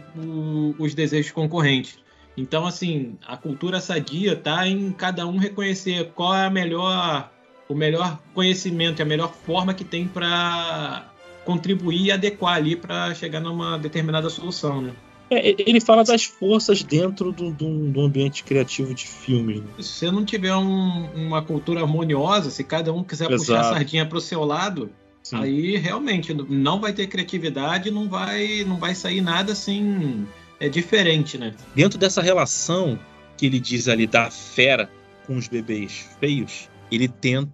os 0.77 0.93
desejos 0.93 1.31
concorrentes. 1.31 1.97
Então, 2.35 2.67
assim, 2.67 3.17
a 3.25 3.35
cultura 3.35 3.79
sadia 3.79 4.33
está 4.33 4.67
em 4.67 4.91
cada 4.91 5.25
um 5.25 5.37
reconhecer 5.37 6.11
qual 6.13 6.35
é 6.35 6.45
a 6.45 6.49
melhor, 6.49 7.31
o 7.67 7.73
melhor 7.73 8.19
conhecimento, 8.33 9.01
a 9.01 9.05
melhor 9.05 9.33
forma 9.33 9.73
que 9.73 9.83
tem 9.83 10.07
para 10.07 11.09
contribuir 11.45 12.07
e 12.07 12.11
adequar 12.11 12.55
ali 12.55 12.75
para 12.75 13.15
chegar 13.15 13.39
numa 13.39 13.79
determinada 13.79 14.29
solução, 14.29 14.81
né? 14.81 14.93
É, 15.29 15.55
ele 15.59 15.81
fala 15.81 16.03
das 16.03 16.23
forças 16.23 16.83
dentro 16.83 17.31
do, 17.31 17.51
do, 17.51 17.89
do 17.89 18.01
ambiente 18.01 18.43
criativo 18.43 18.93
de 18.93 19.07
filme. 19.07 19.59
Né? 19.59 19.67
Se 19.79 19.83
você 19.83 20.11
não 20.11 20.23
tiver 20.23 20.55
um, 20.55 21.09
uma 21.15 21.41
cultura 21.41 21.81
harmoniosa, 21.81 22.49
se 22.49 22.63
cada 22.63 22.93
um 22.93 23.03
quiser 23.03 23.31
Exato. 23.31 23.39
puxar 23.39 23.59
a 23.59 23.73
sardinha 23.75 24.05
para 24.05 24.17
o 24.17 24.21
seu 24.21 24.43
lado, 24.43 24.89
Sim. 25.23 25.35
Aí 25.41 25.75
realmente 25.75 26.33
não 26.33 26.79
vai 26.79 26.93
ter 26.93 27.05
criatividade, 27.07 27.91
não 27.91 28.07
vai, 28.07 28.63
não 28.65 28.77
vai 28.77 28.95
sair 28.95 29.19
nada 29.19 29.51
assim 29.51 30.25
é 30.57 30.69
diferente, 30.69 31.37
né? 31.37 31.53
Dentro 31.75 31.99
dessa 31.99 32.21
relação 32.21 32.97
que 33.35 33.45
ele 33.45 33.59
diz 33.59 33.87
ali 33.87 34.07
da 34.07 34.31
fera 34.31 34.89
com 35.25 35.35
os 35.35 35.47
bebês 35.47 36.09
feios, 36.19 36.69
ele 36.91 37.07
tenta 37.07 37.51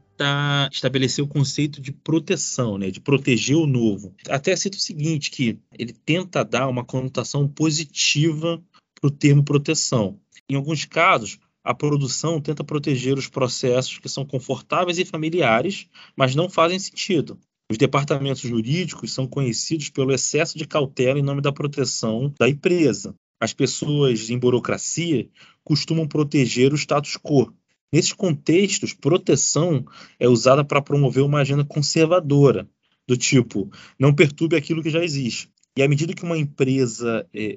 estabelecer 0.71 1.23
o 1.23 1.27
conceito 1.27 1.81
de 1.81 1.91
proteção, 1.91 2.77
né, 2.77 2.91
de 2.91 2.99
proteger 2.99 3.57
o 3.57 3.67
novo. 3.67 4.15
Até 4.29 4.55
cito 4.55 4.77
o 4.77 4.81
seguinte, 4.81 5.31
que 5.31 5.59
ele 5.77 5.93
tenta 5.93 6.43
dar 6.43 6.67
uma 6.67 6.85
conotação 6.85 7.47
positiva 7.47 8.61
para 8.99 9.07
o 9.07 9.11
termo 9.11 9.43
proteção. 9.43 10.19
Em 10.49 10.55
alguns 10.55 10.85
casos, 10.85 11.39
a 11.63 11.73
produção 11.73 12.41
tenta 12.41 12.63
proteger 12.63 13.17
os 13.17 13.27
processos 13.27 13.97
que 13.97 14.09
são 14.09 14.25
confortáveis 14.25 14.97
e 14.99 15.05
familiares, 15.05 15.87
mas 16.15 16.35
não 16.35 16.49
fazem 16.49 16.77
sentido. 16.77 17.39
Os 17.71 17.77
departamentos 17.77 18.41
jurídicos 18.41 19.13
são 19.13 19.25
conhecidos 19.25 19.89
pelo 19.89 20.13
excesso 20.13 20.57
de 20.57 20.67
cautela 20.67 21.17
em 21.17 21.23
nome 21.23 21.41
da 21.41 21.51
proteção 21.51 22.33
da 22.37 22.49
empresa. 22.49 23.15
As 23.39 23.53
pessoas 23.53 24.29
em 24.29 24.37
burocracia 24.37 25.29
costumam 25.63 26.07
proteger 26.07 26.73
o 26.73 26.77
status 26.77 27.17
quo. 27.17 27.53
Nesses 27.93 28.11
contextos, 28.11 28.91
proteção 28.91 29.85
é 30.19 30.27
usada 30.27 30.65
para 30.65 30.81
promover 30.81 31.23
uma 31.23 31.41
agenda 31.41 31.63
conservadora, 31.63 32.67
do 33.07 33.15
tipo, 33.15 33.69
não 33.99 34.15
perturbe 34.15 34.55
aquilo 34.55 34.81
que 34.81 34.89
já 34.89 35.03
existe. 35.03 35.47
E 35.77 35.83
à 35.83 35.87
medida 35.87 36.15
que 36.15 36.23
uma 36.23 36.35
empresa 36.35 37.23
é, 37.31 37.55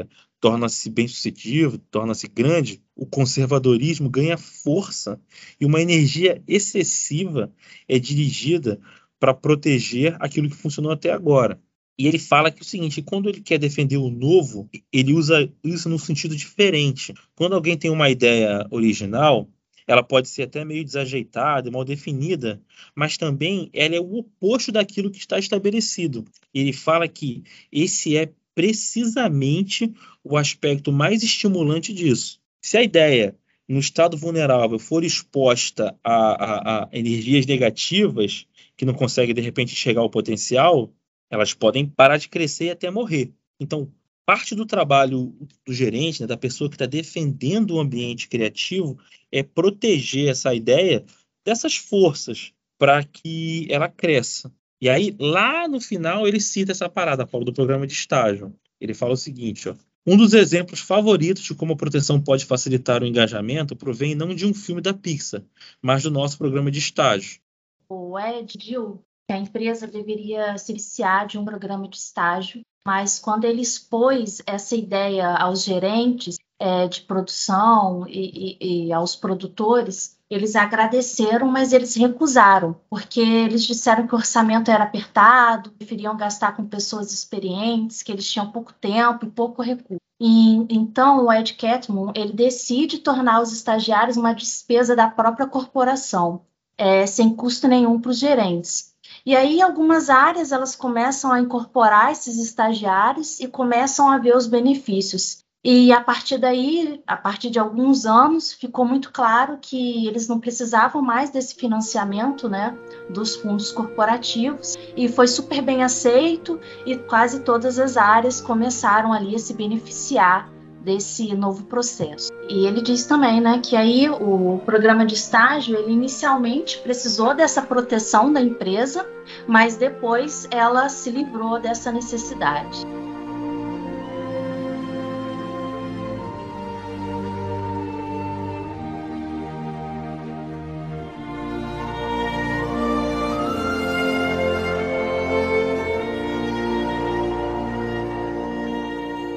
é, 0.00 0.06
torna-se 0.38 0.90
bem-sucedido, 0.90 1.78
torna-se 1.90 2.28
grande, 2.28 2.82
o 2.94 3.06
conservadorismo 3.06 4.10
ganha 4.10 4.36
força 4.36 5.18
e 5.58 5.64
uma 5.64 5.80
energia 5.80 6.42
excessiva 6.46 7.50
é 7.88 7.98
dirigida 7.98 8.78
para 9.18 9.32
proteger 9.32 10.18
aquilo 10.20 10.50
que 10.50 10.56
funcionou 10.56 10.92
até 10.92 11.10
agora. 11.10 11.58
E 11.98 12.06
ele 12.06 12.18
fala 12.18 12.50
que 12.50 12.58
é 12.58 12.62
o 12.62 12.64
seguinte, 12.64 13.00
quando 13.00 13.26
ele 13.30 13.40
quer 13.40 13.58
defender 13.58 13.96
o 13.96 14.10
novo, 14.10 14.68
ele 14.92 15.14
usa 15.14 15.50
isso 15.64 15.88
no 15.88 15.98
sentido 15.98 16.36
diferente. 16.36 17.14
Quando 17.34 17.54
alguém 17.54 17.76
tem 17.76 17.90
uma 17.90 18.10
ideia 18.10 18.66
original, 18.70 19.48
ela 19.88 20.02
pode 20.02 20.28
ser 20.28 20.42
até 20.42 20.64
meio 20.64 20.84
desajeitada, 20.84 21.70
mal 21.70 21.82
definida, 21.82 22.60
mas 22.94 23.16
também 23.16 23.70
ela 23.72 23.96
é 23.96 24.00
o 24.00 24.18
oposto 24.18 24.70
daquilo 24.70 25.10
que 25.10 25.18
está 25.18 25.38
estabelecido. 25.38 26.26
Ele 26.52 26.74
fala 26.74 27.08
que 27.08 27.42
esse 27.72 28.14
é 28.16 28.30
precisamente 28.54 29.90
o 30.22 30.36
aspecto 30.36 30.92
mais 30.92 31.22
estimulante 31.22 31.92
disso. 31.94 32.38
Se 32.60 32.76
a 32.76 32.82
ideia 32.82 33.34
no 33.66 33.78
estado 33.78 34.16
vulnerável 34.16 34.78
for 34.78 35.04
exposta 35.04 35.96
a, 36.04 36.12
a, 36.12 36.84
a 36.84 36.88
energias 36.92 37.46
negativas, 37.46 38.46
que 38.76 38.84
não 38.84 38.94
conseguem, 38.94 39.34
de 39.34 39.40
repente, 39.40 39.72
enxergar 39.72 40.02
o 40.02 40.10
potencial, 40.10 40.92
elas 41.30 41.54
podem 41.54 41.86
parar 41.86 42.18
de 42.18 42.28
crescer 42.28 42.66
e 42.66 42.70
até 42.70 42.90
morrer. 42.90 43.32
Então, 43.60 43.90
parte 44.28 44.54
do 44.54 44.66
trabalho 44.66 45.34
do 45.64 45.72
gerente, 45.72 46.20
né, 46.20 46.26
da 46.26 46.36
pessoa 46.36 46.68
que 46.68 46.74
está 46.74 46.84
defendendo 46.84 47.70
o 47.70 47.80
ambiente 47.80 48.28
criativo, 48.28 48.98
é 49.32 49.42
proteger 49.42 50.28
essa 50.28 50.54
ideia 50.54 51.02
dessas 51.42 51.76
forças 51.76 52.52
para 52.78 53.02
que 53.02 53.66
ela 53.70 53.88
cresça. 53.88 54.52
E 54.82 54.90
aí, 54.90 55.16
lá 55.18 55.66
no 55.66 55.80
final, 55.80 56.28
ele 56.28 56.38
cita 56.38 56.72
essa 56.72 56.90
parada, 56.90 57.26
Paulo, 57.26 57.46
do 57.46 57.54
programa 57.54 57.86
de 57.86 57.94
estágio. 57.94 58.54
Ele 58.78 58.92
fala 58.92 59.14
o 59.14 59.16
seguinte, 59.16 59.70
ó, 59.70 59.74
um 60.06 60.14
dos 60.14 60.34
exemplos 60.34 60.80
favoritos 60.80 61.42
de 61.42 61.54
como 61.54 61.72
a 61.72 61.76
proteção 61.76 62.20
pode 62.20 62.44
facilitar 62.44 63.02
o 63.02 63.06
engajamento 63.06 63.74
provém 63.74 64.14
não 64.14 64.34
de 64.34 64.44
um 64.44 64.52
filme 64.52 64.82
da 64.82 64.92
Pixar, 64.92 65.42
mas 65.80 66.02
do 66.02 66.10
nosso 66.10 66.36
programa 66.36 66.70
de 66.70 66.78
estágio 66.78 67.40
o 67.88 68.18
Ed 68.18 68.58
viu 68.58 69.02
que 69.26 69.32
a 69.32 69.38
empresa 69.38 69.86
deveria 69.86 70.56
se 70.58 70.72
iniciar 70.72 71.26
de 71.26 71.38
um 71.38 71.44
programa 71.44 71.88
de 71.88 71.96
estágio, 71.96 72.60
mas 72.88 73.18
quando 73.18 73.44
ele 73.44 73.60
expôs 73.60 74.40
essa 74.46 74.74
ideia 74.74 75.36
aos 75.36 75.62
gerentes 75.62 76.38
é, 76.58 76.88
de 76.88 77.02
produção 77.02 78.06
e, 78.08 78.56
e, 78.58 78.86
e 78.86 78.92
aos 78.94 79.14
produtores, 79.14 80.16
eles 80.30 80.56
agradeceram, 80.56 81.48
mas 81.48 81.74
eles 81.74 81.94
recusaram, 81.94 82.74
porque 82.88 83.20
eles 83.20 83.64
disseram 83.64 84.06
que 84.06 84.14
o 84.14 84.16
orçamento 84.16 84.70
era 84.70 84.84
apertado, 84.84 85.70
preferiam 85.72 86.16
gastar 86.16 86.56
com 86.56 86.64
pessoas 86.64 87.12
experientes, 87.12 88.02
que 88.02 88.10
eles 88.10 88.26
tinham 88.26 88.50
pouco 88.50 88.72
tempo 88.72 89.26
e 89.26 89.30
pouco 89.30 89.60
recurso. 89.60 90.00
E, 90.18 90.56
então, 90.74 91.26
o 91.26 91.30
Ed 91.30 91.52
Catmull 91.56 92.12
ele 92.14 92.32
decide 92.32 93.00
tornar 93.00 93.42
os 93.42 93.52
estagiários 93.52 94.16
uma 94.16 94.32
despesa 94.32 94.96
da 94.96 95.10
própria 95.10 95.46
corporação 95.46 96.40
é, 96.78 97.04
sem 97.06 97.36
custo 97.36 97.68
nenhum 97.68 98.00
para 98.00 98.12
os 98.12 98.18
gerentes. 98.18 98.94
E 99.28 99.36
aí, 99.36 99.60
algumas 99.60 100.08
áreas 100.08 100.52
elas 100.52 100.74
começam 100.74 101.30
a 101.30 101.38
incorporar 101.38 102.10
esses 102.10 102.38
estagiários 102.38 103.38
e 103.40 103.46
começam 103.46 104.10
a 104.10 104.16
ver 104.16 104.34
os 104.34 104.46
benefícios. 104.46 105.44
E 105.62 105.92
a 105.92 106.00
partir 106.00 106.38
daí, 106.38 107.02
a 107.06 107.14
partir 107.14 107.50
de 107.50 107.58
alguns 107.58 108.06
anos, 108.06 108.54
ficou 108.54 108.86
muito 108.86 109.12
claro 109.12 109.58
que 109.60 110.06
eles 110.06 110.28
não 110.28 110.40
precisavam 110.40 111.02
mais 111.02 111.28
desse 111.28 111.54
financiamento, 111.56 112.48
né, 112.48 112.74
dos 113.10 113.36
fundos 113.36 113.70
corporativos, 113.70 114.78
e 114.96 115.10
foi 115.10 115.26
super 115.28 115.60
bem 115.60 115.82
aceito 115.82 116.58
e 116.86 116.96
quase 116.96 117.40
todas 117.40 117.78
as 117.78 117.98
áreas 117.98 118.40
começaram 118.40 119.12
ali 119.12 119.34
a 119.34 119.38
se 119.38 119.52
beneficiar 119.52 120.48
desse 120.88 121.34
novo 121.34 121.64
processo. 121.64 122.32
E 122.48 122.66
ele 122.66 122.80
diz 122.80 123.04
também, 123.04 123.42
né, 123.42 123.60
que 123.62 123.76
aí 123.76 124.08
o 124.08 124.58
programa 124.64 125.04
de 125.04 125.12
estágio, 125.12 125.76
ele 125.76 125.92
inicialmente 125.92 126.78
precisou 126.78 127.34
dessa 127.34 127.60
proteção 127.60 128.32
da 128.32 128.40
empresa, 128.40 129.06
mas 129.46 129.76
depois 129.76 130.48
ela 130.50 130.88
se 130.88 131.10
livrou 131.10 131.60
dessa 131.60 131.92
necessidade. 131.92 132.86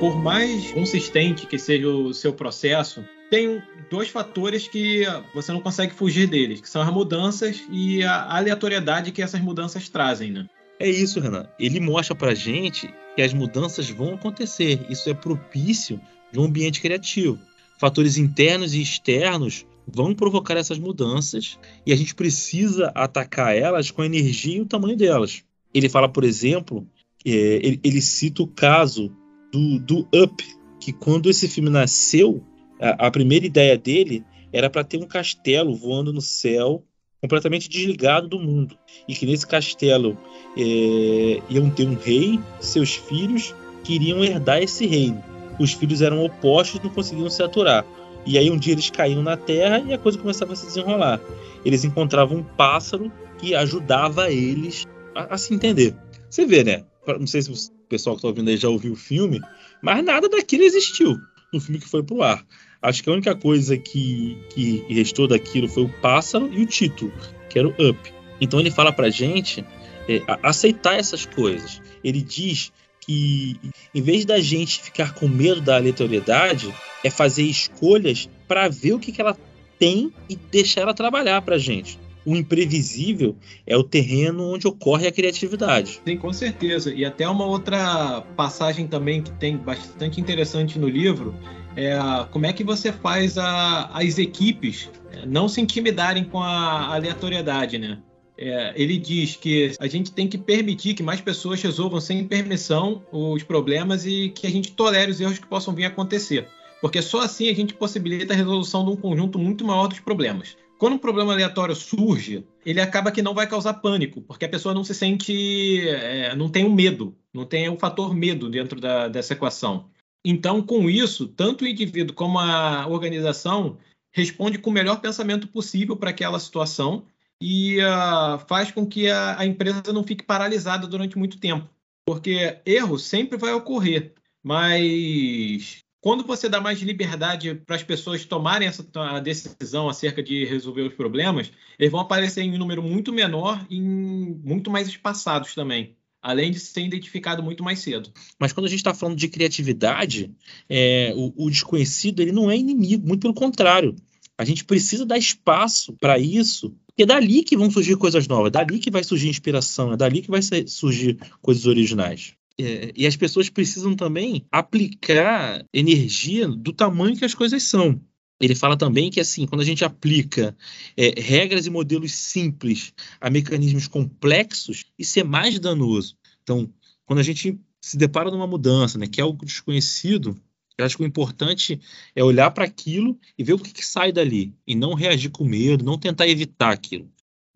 Por 0.01 0.19
mais 0.19 0.71
consistente 0.71 1.45
que 1.45 1.59
seja 1.59 1.87
o 1.87 2.11
seu 2.11 2.33
processo, 2.33 3.05
tem 3.29 3.61
dois 3.87 4.09
fatores 4.09 4.67
que 4.67 5.03
você 5.31 5.51
não 5.51 5.61
consegue 5.61 5.93
fugir 5.93 6.27
deles, 6.27 6.59
que 6.59 6.67
são 6.67 6.81
as 6.81 6.91
mudanças 6.91 7.61
e 7.71 8.01
a 8.03 8.35
aleatoriedade 8.35 9.11
que 9.11 9.21
essas 9.21 9.39
mudanças 9.39 9.87
trazem, 9.89 10.31
né? 10.31 10.49
É 10.79 10.89
isso, 10.89 11.19
Renan. 11.19 11.47
Ele 11.59 11.79
mostra 11.79 12.15
pra 12.15 12.33
gente 12.33 12.91
que 13.15 13.21
as 13.21 13.31
mudanças 13.31 13.91
vão 13.91 14.15
acontecer. 14.15 14.83
Isso 14.89 15.07
é 15.07 15.13
propício 15.13 16.01
de 16.31 16.39
um 16.39 16.45
ambiente 16.45 16.81
criativo. 16.81 17.37
Fatores 17.77 18.17
internos 18.17 18.73
e 18.73 18.81
externos 18.81 19.67
vão 19.87 20.15
provocar 20.15 20.57
essas 20.57 20.79
mudanças 20.79 21.59
e 21.85 21.93
a 21.93 21.95
gente 21.95 22.15
precisa 22.15 22.91
atacar 22.95 23.55
elas 23.55 23.91
com 23.91 24.01
a 24.01 24.07
energia 24.07 24.57
e 24.57 24.61
o 24.61 24.65
tamanho 24.65 24.97
delas. 24.97 25.43
Ele 25.71 25.87
fala, 25.87 26.09
por 26.09 26.23
exemplo, 26.23 26.87
é, 27.23 27.29
ele, 27.29 27.79
ele 27.83 28.01
cita 28.01 28.41
o 28.41 28.47
caso 28.47 29.15
do, 29.51 29.79
do 29.79 30.07
Up, 30.15 30.43
que 30.79 30.91
quando 30.91 31.29
esse 31.29 31.47
filme 31.47 31.69
nasceu, 31.69 32.43
a, 32.79 33.07
a 33.07 33.11
primeira 33.11 33.45
ideia 33.45 33.77
dele 33.77 34.23
era 34.51 34.69
para 34.69 34.83
ter 34.83 34.97
um 34.97 35.07
castelo 35.07 35.75
voando 35.75 36.11
no 36.11 36.21
céu, 36.21 36.83
completamente 37.21 37.69
desligado 37.69 38.27
do 38.27 38.39
mundo. 38.39 38.77
E 39.07 39.13
que 39.13 39.25
nesse 39.25 39.45
castelo 39.45 40.17
é, 40.57 41.41
iam 41.49 41.69
ter 41.69 41.87
um 41.87 41.95
rei, 41.95 42.39
seus 42.59 42.95
filhos 42.95 43.53
que 43.83 43.93
iriam 43.93 44.23
herdar 44.23 44.61
esse 44.61 44.85
reino. 44.85 45.23
Os 45.59 45.73
filhos 45.73 46.01
eram 46.01 46.23
opostos, 46.23 46.81
não 46.81 46.89
conseguiam 46.89 47.29
se 47.29 47.43
aturar. 47.43 47.85
E 48.25 48.37
aí 48.37 48.49
um 48.51 48.57
dia 48.57 48.73
eles 48.73 48.89
caíam 48.89 49.21
na 49.21 49.37
terra 49.37 49.79
e 49.79 49.93
a 49.93 49.97
coisa 49.97 50.17
começava 50.17 50.53
a 50.53 50.55
se 50.55 50.65
desenrolar. 50.65 51.19
Eles 51.63 51.83
encontravam 51.83 52.37
um 52.37 52.43
pássaro 52.43 53.11
que 53.37 53.55
ajudava 53.55 54.31
eles 54.31 54.87
a, 55.15 55.35
a 55.35 55.37
se 55.37 55.53
entender. 55.53 55.95
Você 56.29 56.45
vê, 56.45 56.63
né? 56.63 56.83
Não 57.07 57.27
sei 57.27 57.41
se 57.41 57.51
o 57.51 57.55
pessoal 57.91 58.15
que 58.15 58.19
está 58.19 58.29
ouvindo 58.29 58.49
aí 58.49 58.55
já 58.55 58.69
ouviu 58.69 58.93
o 58.93 58.95
filme, 58.95 59.41
mas 59.81 60.03
nada 60.03 60.29
daquilo 60.29 60.63
existiu 60.63 61.19
no 61.51 61.59
filme 61.59 61.79
que 61.79 61.89
foi 61.89 62.01
pro 62.01 62.23
ar. 62.23 62.45
Acho 62.81 63.03
que 63.03 63.09
a 63.09 63.13
única 63.13 63.35
coisa 63.35 63.77
que, 63.77 64.37
que 64.49 64.85
restou 64.89 65.27
daquilo 65.27 65.67
foi 65.67 65.83
o 65.83 65.93
pássaro 66.01 66.49
e 66.51 66.63
o 66.63 66.65
título, 66.65 67.11
que 67.49 67.59
era 67.59 67.67
o 67.67 67.89
Up. 67.89 68.13
Então 68.39 68.59
ele 68.59 68.71
fala 68.71 68.93
pra 68.93 69.09
gente 69.09 69.63
é, 70.07 70.21
aceitar 70.41 70.97
essas 70.97 71.25
coisas. 71.25 71.81
Ele 72.01 72.21
diz 72.21 72.71
que 73.01 73.59
em 73.93 74.01
vez 74.01 74.23
da 74.23 74.39
gente 74.39 74.81
ficar 74.81 75.13
com 75.13 75.27
medo 75.27 75.59
da 75.59 75.75
aleatoriedade, 75.75 76.73
é 77.03 77.09
fazer 77.09 77.43
escolhas 77.43 78.29
para 78.47 78.69
ver 78.69 78.93
o 78.93 78.99
que, 78.99 79.11
que 79.11 79.19
ela 79.19 79.37
tem 79.77 80.13
e 80.29 80.35
deixar 80.35 80.81
ela 80.81 80.93
trabalhar 80.93 81.41
pra 81.41 81.57
gente 81.57 81.99
o 82.25 82.35
imprevisível 82.35 83.35
é 83.65 83.75
o 83.75 83.83
terreno 83.83 84.53
onde 84.53 84.67
ocorre 84.67 85.07
a 85.07 85.11
criatividade. 85.11 86.01
Sim, 86.05 86.17
com 86.17 86.31
certeza. 86.31 86.93
E 86.93 87.03
até 87.03 87.27
uma 87.27 87.45
outra 87.45 88.21
passagem 88.35 88.87
também 88.87 89.21
que 89.21 89.31
tem 89.31 89.57
bastante 89.57 90.19
interessante 90.19 90.77
no 90.77 90.87
livro 90.87 91.33
é 91.75 91.97
como 92.31 92.45
é 92.45 92.53
que 92.53 92.63
você 92.63 92.91
faz 92.91 93.37
a, 93.37 93.85
as 93.93 94.17
equipes 94.17 94.89
é, 95.11 95.25
não 95.25 95.47
se 95.47 95.61
intimidarem 95.61 96.23
com 96.23 96.39
a 96.39 96.93
aleatoriedade, 96.93 97.77
né? 97.77 97.99
É, 98.37 98.73
ele 98.75 98.97
diz 98.97 99.35
que 99.35 99.71
a 99.79 99.87
gente 99.87 100.11
tem 100.11 100.27
que 100.27 100.37
permitir 100.37 100.95
que 100.95 101.03
mais 101.03 101.21
pessoas 101.21 101.61
resolvam 101.61 102.01
sem 102.01 102.27
permissão 102.27 103.03
os 103.11 103.43
problemas 103.43 104.05
e 104.05 104.29
que 104.29 104.47
a 104.47 104.49
gente 104.49 104.71
tolere 104.71 105.11
os 105.11 105.21
erros 105.21 105.37
que 105.37 105.45
possam 105.45 105.75
vir 105.75 105.85
a 105.85 105.89
acontecer. 105.89 106.47
Porque 106.81 107.01
só 107.03 107.21
assim 107.21 107.49
a 107.49 107.53
gente 107.53 107.75
possibilita 107.75 108.33
a 108.33 108.35
resolução 108.35 108.83
de 108.83 108.89
um 108.89 108.95
conjunto 108.95 109.37
muito 109.37 109.63
maior 109.63 109.87
dos 109.87 109.99
problemas. 109.99 110.57
Quando 110.81 110.95
um 110.95 110.97
problema 110.97 111.31
aleatório 111.33 111.75
surge, 111.75 112.43
ele 112.65 112.81
acaba 112.81 113.11
que 113.11 113.21
não 113.21 113.35
vai 113.35 113.45
causar 113.45 113.75
pânico, 113.75 114.19
porque 114.19 114.45
a 114.45 114.49
pessoa 114.49 114.73
não 114.73 114.83
se 114.83 114.95
sente, 114.95 115.87
é, 115.87 116.35
não 116.35 116.49
tem 116.49 116.65
o 116.65 116.69
um 116.69 116.73
medo, 116.73 117.15
não 117.31 117.45
tem 117.45 117.69
o 117.69 117.73
um 117.73 117.77
fator 117.77 118.15
medo 118.15 118.49
dentro 118.49 118.81
da, 118.81 119.07
dessa 119.07 119.33
equação. 119.33 119.91
Então, 120.25 120.59
com 120.59 120.89
isso, 120.89 121.27
tanto 121.27 121.63
o 121.63 121.67
indivíduo 121.67 122.15
como 122.15 122.39
a 122.39 122.87
organização 122.87 123.77
responde 124.11 124.57
com 124.57 124.71
o 124.71 124.73
melhor 124.73 124.99
pensamento 124.99 125.47
possível 125.49 125.95
para 125.95 126.09
aquela 126.09 126.39
situação 126.39 127.05
e 127.39 127.77
uh, 127.77 128.39
faz 128.47 128.71
com 128.71 128.83
que 128.83 129.07
a, 129.07 129.37
a 129.37 129.45
empresa 129.45 129.93
não 129.93 130.03
fique 130.03 130.23
paralisada 130.23 130.87
durante 130.87 131.15
muito 131.15 131.39
tempo, 131.39 131.69
porque 132.03 132.59
erro 132.65 132.97
sempre 132.97 133.37
vai 133.37 133.53
ocorrer, 133.53 134.15
mas 134.43 135.83
quando 136.01 136.25
você 136.25 136.49
dá 136.49 136.59
mais 136.59 136.81
liberdade 136.81 137.53
para 137.53 137.75
as 137.75 137.83
pessoas 137.83 138.25
tomarem 138.25 138.67
essa 138.67 138.83
decisão 139.21 139.87
acerca 139.87 140.21
de 140.23 140.43
resolver 140.45 140.81
os 140.81 140.95
problemas, 140.95 141.51
eles 141.77 141.91
vão 141.91 142.01
aparecer 142.01 142.41
em 142.41 142.51
um 142.53 142.57
número 142.57 142.81
muito 142.81 143.13
menor 143.13 143.63
e 143.69 143.79
muito 143.79 144.71
mais 144.71 144.87
espaçados 144.87 145.53
também. 145.53 145.95
Além 146.19 146.51
de 146.51 146.59
ser 146.59 146.81
identificado 146.81 147.41
muito 147.41 147.63
mais 147.63 147.79
cedo. 147.79 148.11
Mas 148.39 148.51
quando 148.51 148.65
a 148.65 148.69
gente 148.69 148.79
está 148.79 148.93
falando 148.93 149.17
de 149.17 149.27
criatividade, 149.27 150.31
é, 150.67 151.13
o, 151.15 151.45
o 151.45 151.49
desconhecido 151.49 152.21
ele 152.21 152.31
não 152.31 152.49
é 152.49 152.57
inimigo, 152.57 153.07
muito 153.07 153.21
pelo 153.21 153.33
contrário. 153.33 153.95
A 154.37 154.45
gente 154.45 154.65
precisa 154.65 155.05
dar 155.05 155.17
espaço 155.19 155.93
para 155.99 156.17
isso, 156.17 156.75
porque 156.87 157.03
é 157.03 157.05
dali 157.05 157.43
que 157.43 157.57
vão 157.57 157.69
surgir 157.69 157.95
coisas 157.95 158.27
novas, 158.27 158.47
é 158.47 158.51
dali 158.51 158.79
que 158.79 158.89
vai 158.89 159.03
surgir 159.03 159.29
inspiração, 159.29 159.93
é 159.93 159.97
dali 159.97 160.21
que 160.21 160.31
vai 160.31 160.41
surgir 160.41 161.17
coisas 161.41 161.65
originais. 161.67 162.33
É, 162.63 162.91
e 162.95 163.07
as 163.07 163.15
pessoas 163.15 163.49
precisam 163.49 163.95
também 163.95 164.45
aplicar 164.51 165.65
energia 165.73 166.47
do 166.47 166.73
tamanho 166.73 167.17
que 167.17 167.25
as 167.25 167.33
coisas 167.33 167.63
são. 167.63 168.01
Ele 168.41 168.55
fala 168.55 168.75
também 168.75 169.11
que, 169.11 169.19
assim, 169.19 169.45
quando 169.45 169.61
a 169.61 169.65
gente 169.65 169.85
aplica 169.85 170.57
é, 170.97 171.19
regras 171.21 171.67
e 171.67 171.69
modelos 171.69 172.13
simples 172.13 172.91
a 173.19 173.29
mecanismos 173.29 173.87
complexos, 173.87 174.85
isso 174.97 175.19
é 175.19 175.23
mais 175.23 175.59
danoso. 175.59 176.17
Então, 176.41 176.67
quando 177.05 177.19
a 177.19 177.23
gente 177.23 177.59
se 177.79 177.97
depara 177.97 178.31
numa 178.31 178.47
mudança, 178.47 178.97
né, 178.97 179.07
que 179.07 179.21
é 179.21 179.23
algo 179.23 179.45
desconhecido, 179.45 180.35
eu 180.77 180.85
acho 180.85 180.97
que 180.97 181.03
o 181.03 181.05
importante 181.05 181.79
é 182.15 182.23
olhar 182.23 182.49
para 182.51 182.65
aquilo 182.65 183.19
e 183.37 183.43
ver 183.43 183.53
o 183.53 183.59
que, 183.59 183.71
que, 183.71 183.85
sai 183.85 184.11
dali, 184.11 184.53
e 184.65 184.75
não 184.75 184.93
reagir 184.93 185.29
com 185.29 185.45
medo, 185.45 185.85
não 185.85 185.97
tentar 185.97 186.27
evitar 186.27 186.71
aquilo. 186.71 187.11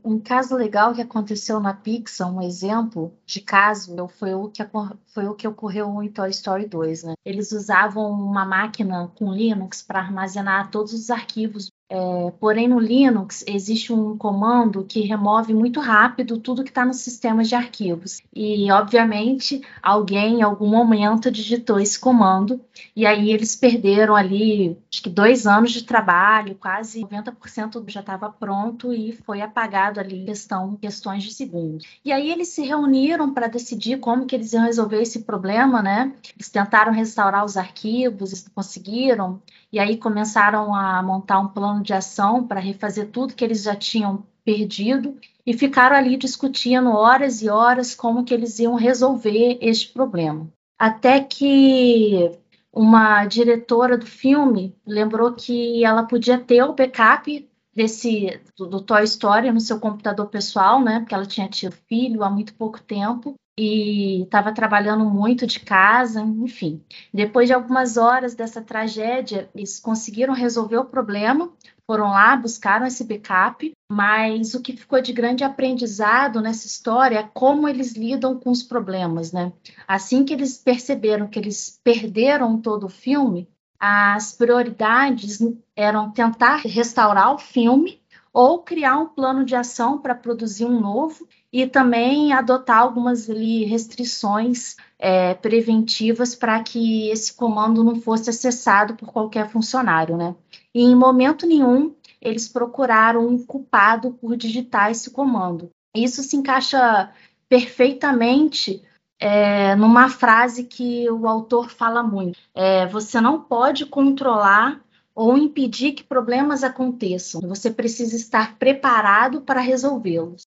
Um 0.06 0.20
caso 0.20 0.56
legal 0.56 0.94
que 0.94 1.02
aconteceu 1.02 1.60
na 1.60 1.74
Pixar, 1.74 2.32
um 2.32 2.40
exemplo 2.40 3.12
de 3.26 3.42
caso, 3.42 3.96
foi 4.20 4.36
o 4.36 4.50
que, 4.50 4.64
foi 5.08 5.26
o 5.28 5.34
que 5.34 5.48
ocorreu 5.48 6.04
em 6.04 6.12
Toy 6.12 6.30
Story 6.30 6.68
2. 6.68 7.04
Né? 7.06 7.14
Eles 7.26 7.52
usavam 7.52 8.12
uma 8.12 8.46
máquina 8.46 9.12
com 9.16 9.34
Linux 9.34 9.82
para 9.82 10.00
armazenar 10.00 10.70
todos 10.70 10.94
os 10.94 11.10
arquivos 11.10 11.72
é, 11.88 12.32
porém, 12.40 12.68
no 12.68 12.80
Linux 12.80 13.44
existe 13.48 13.94
um 13.94 14.18
comando 14.18 14.84
que 14.84 15.02
remove 15.02 15.54
muito 15.54 15.80
rápido 15.80 16.40
tudo 16.40 16.64
que 16.64 16.72
está 16.72 16.84
no 16.84 16.94
sistema 16.94 17.44
de 17.44 17.54
arquivos. 17.54 18.22
E, 18.36 18.72
obviamente, 18.72 19.62
alguém 19.84 20.40
em 20.40 20.42
algum 20.42 20.68
momento 20.68 21.30
digitou 21.30 21.80
esse 21.80 22.00
comando, 22.00 22.60
e 22.96 23.06
aí 23.06 23.32
eles 23.32 23.56
perderam 23.56 24.16
ali, 24.16 24.78
acho 24.92 25.04
que 25.04 25.10
dois 25.10 25.46
anos 25.46 25.72
de 25.72 25.84
trabalho, 25.84 26.56
quase 26.56 27.02
90% 27.02 27.84
já 27.88 28.00
estava 28.00 28.30
pronto 28.32 28.92
e 28.92 29.12
foi 29.12 29.42
apagado 29.42 30.00
ali 30.00 30.24
em 30.24 30.26
questão, 30.26 30.76
questões 30.78 31.24
de 31.24 31.34
segundos. 31.34 31.86
E 32.04 32.12
aí 32.12 32.32
eles 32.32 32.50
se 32.50 32.64
reuniram 32.64 33.32
para 33.32 33.48
decidir 33.48 34.00
como 34.00 34.26
que 34.26 34.36
eles 34.36 34.54
iam 34.54 34.64
resolver 34.64 35.02
esse 35.02 35.22
problema, 35.22 35.84
né? 35.84 36.14
Eles 36.36 36.50
tentaram 36.50 36.92
restaurar 36.92 37.46
os 37.46 37.58
arquivos, 37.58 38.46
conseguiram, 38.56 39.40
e 39.76 39.80
aí 39.80 39.98
começaram 39.98 40.74
a 40.74 41.04
montar 41.04 41.38
um 41.38 41.50
plano 41.50 41.84
de 41.84 41.92
ação 41.92 42.48
para 42.48 42.62
refazer 42.62 43.10
tudo 43.12 43.36
que 43.36 43.44
eles 43.44 43.64
já 43.64 43.76
tinham 43.76 44.26
perdido 44.46 45.20
e 45.46 45.54
ficaram 45.54 45.98
ali 45.98 46.16
discutindo 46.16 46.92
horas 46.92 47.42
e 47.42 47.50
horas 47.50 47.94
como 47.94 48.24
que 48.24 48.34
eles 48.34 48.58
iam 48.58 48.76
resolver 48.76 49.58
este 49.60 49.92
problema. 49.92 50.48
Até 50.80 51.20
que 51.20 52.32
uma 52.72 53.26
diretora 53.26 53.98
do 53.98 54.06
filme 54.06 54.74
lembrou 54.88 55.34
que 55.34 55.84
ela 55.84 56.04
podia 56.04 56.38
ter 56.38 56.64
o 56.64 56.72
backup 56.72 57.46
desse 57.76 58.40
do, 58.58 58.68
do 58.68 58.80
Toy 58.80 59.04
Story 59.04 59.52
no 59.52 59.60
seu 59.60 59.78
computador 59.78 60.28
pessoal, 60.28 60.82
né? 60.82 61.02
Porque 61.02 61.14
ela 61.14 61.26
tinha 61.26 61.50
tido 61.50 61.76
filho 61.90 62.24
há 62.24 62.30
muito 62.30 62.54
pouco 62.54 62.82
tempo 62.82 63.36
e 63.58 64.24
estava 64.24 64.54
trabalhando 64.54 65.06
muito 65.06 65.48
de 65.48 65.60
casa, 65.60 66.22
enfim. 66.22 66.84
Depois 67.14 67.48
de 67.48 67.54
algumas 67.54 67.96
horas 67.96 68.36
dessa 68.36 68.62
tragédia, 68.62 69.50
eles 69.56 69.80
conseguiram 69.80 70.34
resolver 70.34 70.78
o 70.78 70.86
problema, 70.86 71.52
foram 71.88 72.10
lá, 72.10 72.36
buscaram 72.36 72.86
esse 72.86 73.04
backup, 73.04 73.72
mas 73.90 74.54
o 74.54 74.62
que 74.62 74.76
ficou 74.76 75.02
de 75.02 75.14
grande 75.14 75.44
aprendizado 75.44 76.42
nessa 76.42 76.68
história 76.68 77.20
é 77.20 77.30
como 77.34 77.68
eles 77.68 77.94
lidam 77.94 78.38
com 78.38 78.50
os 78.50 78.64
problemas, 78.64 79.32
né? 79.32 79.54
Assim 79.88 80.26
que 80.26 80.34
eles 80.34 80.58
perceberam 80.58 81.28
que 81.28 81.40
eles 81.40 81.80
perderam 81.84 82.60
todo 82.60 82.88
o 82.88 82.90
filme, 82.90 83.48
as 83.80 84.32
prioridades 84.32 85.40
eram 85.76 86.12
tentar 86.12 86.58
restaurar 86.58 87.34
o 87.34 87.38
filme 87.38 88.02
ou 88.36 88.60
criar 88.60 88.98
um 88.98 89.06
plano 89.06 89.46
de 89.46 89.56
ação 89.56 89.98
para 89.98 90.14
produzir 90.14 90.66
um 90.66 90.78
novo 90.78 91.26
e 91.54 91.66
também 91.66 92.34
adotar 92.34 92.80
algumas 92.80 93.30
ali, 93.30 93.64
restrições 93.64 94.76
é, 95.00 95.34
preventivas 95.36 96.36
para 96.36 96.62
que 96.62 97.08
esse 97.10 97.34
comando 97.34 97.82
não 97.82 97.96
fosse 97.96 98.30
acessado 98.30 98.96
por 98.96 99.10
qualquer 99.14 99.50
funcionário, 99.50 100.18
né? 100.18 100.36
E 100.74 100.82
em 100.84 100.94
momento 100.94 101.48
nenhum 101.48 101.96
eles 102.22 102.50
procuraram 102.50 103.26
um 103.26 103.42
culpado 103.42 104.12
por 104.12 104.36
digitar 104.36 104.92
esse 104.92 105.12
comando. 105.12 105.70
Isso 105.96 106.22
se 106.22 106.36
encaixa 106.36 107.10
perfeitamente 107.48 108.84
é, 109.18 109.78
numa 109.78 110.10
frase 110.10 110.66
que 110.66 111.10
o 111.10 111.26
autor 111.26 111.70
fala 111.70 112.04
muito: 112.04 112.38
é, 112.54 112.86
você 112.88 113.22
não 113.22 113.40
pode 113.40 113.86
controlar 113.86 114.82
ou 115.16 115.38
impedir 115.38 115.94
que 115.94 116.04
problemas 116.04 116.64
aconteçam. 116.64 117.42
Você 117.42 117.72
precisa 117.72 118.16
estar 118.16 118.60
preparado 118.60 119.42
para 119.42 119.62
resolvê-los. 119.62 120.44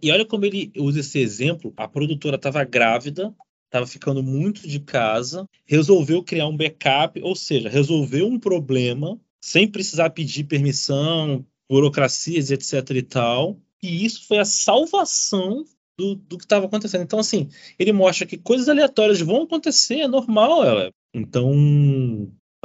E 0.00 0.12
olha 0.12 0.24
como 0.24 0.44
ele 0.44 0.70
usa 0.76 1.00
esse 1.00 1.18
exemplo. 1.18 1.72
A 1.76 1.88
produtora 1.88 2.36
estava 2.36 2.62
grávida, 2.62 3.34
estava 3.64 3.86
ficando 3.86 4.22
muito 4.22 4.68
de 4.68 4.78
casa, 4.78 5.48
resolveu 5.64 6.22
criar 6.22 6.46
um 6.46 6.56
backup, 6.56 7.20
ou 7.22 7.34
seja, 7.34 7.68
resolveu 7.68 8.28
um 8.28 8.38
problema 8.38 9.18
sem 9.40 9.66
precisar 9.68 10.10
pedir 10.10 10.44
permissão, 10.44 11.44
burocracias, 11.68 12.50
etc. 12.50 12.90
e 12.90 13.02
tal. 13.02 13.58
E 13.82 14.04
isso 14.04 14.26
foi 14.26 14.38
a 14.38 14.44
salvação 14.44 15.64
do, 15.98 16.14
do 16.14 16.38
que 16.38 16.44
estava 16.44 16.66
acontecendo. 16.66 17.02
Então, 17.02 17.18
assim, 17.18 17.48
ele 17.78 17.92
mostra 17.92 18.26
que 18.26 18.36
coisas 18.36 18.68
aleatórias 18.68 19.20
vão 19.20 19.42
acontecer, 19.42 20.00
é 20.00 20.08
normal. 20.08 20.64
Ela. 20.64 20.90
Então, 21.14 21.52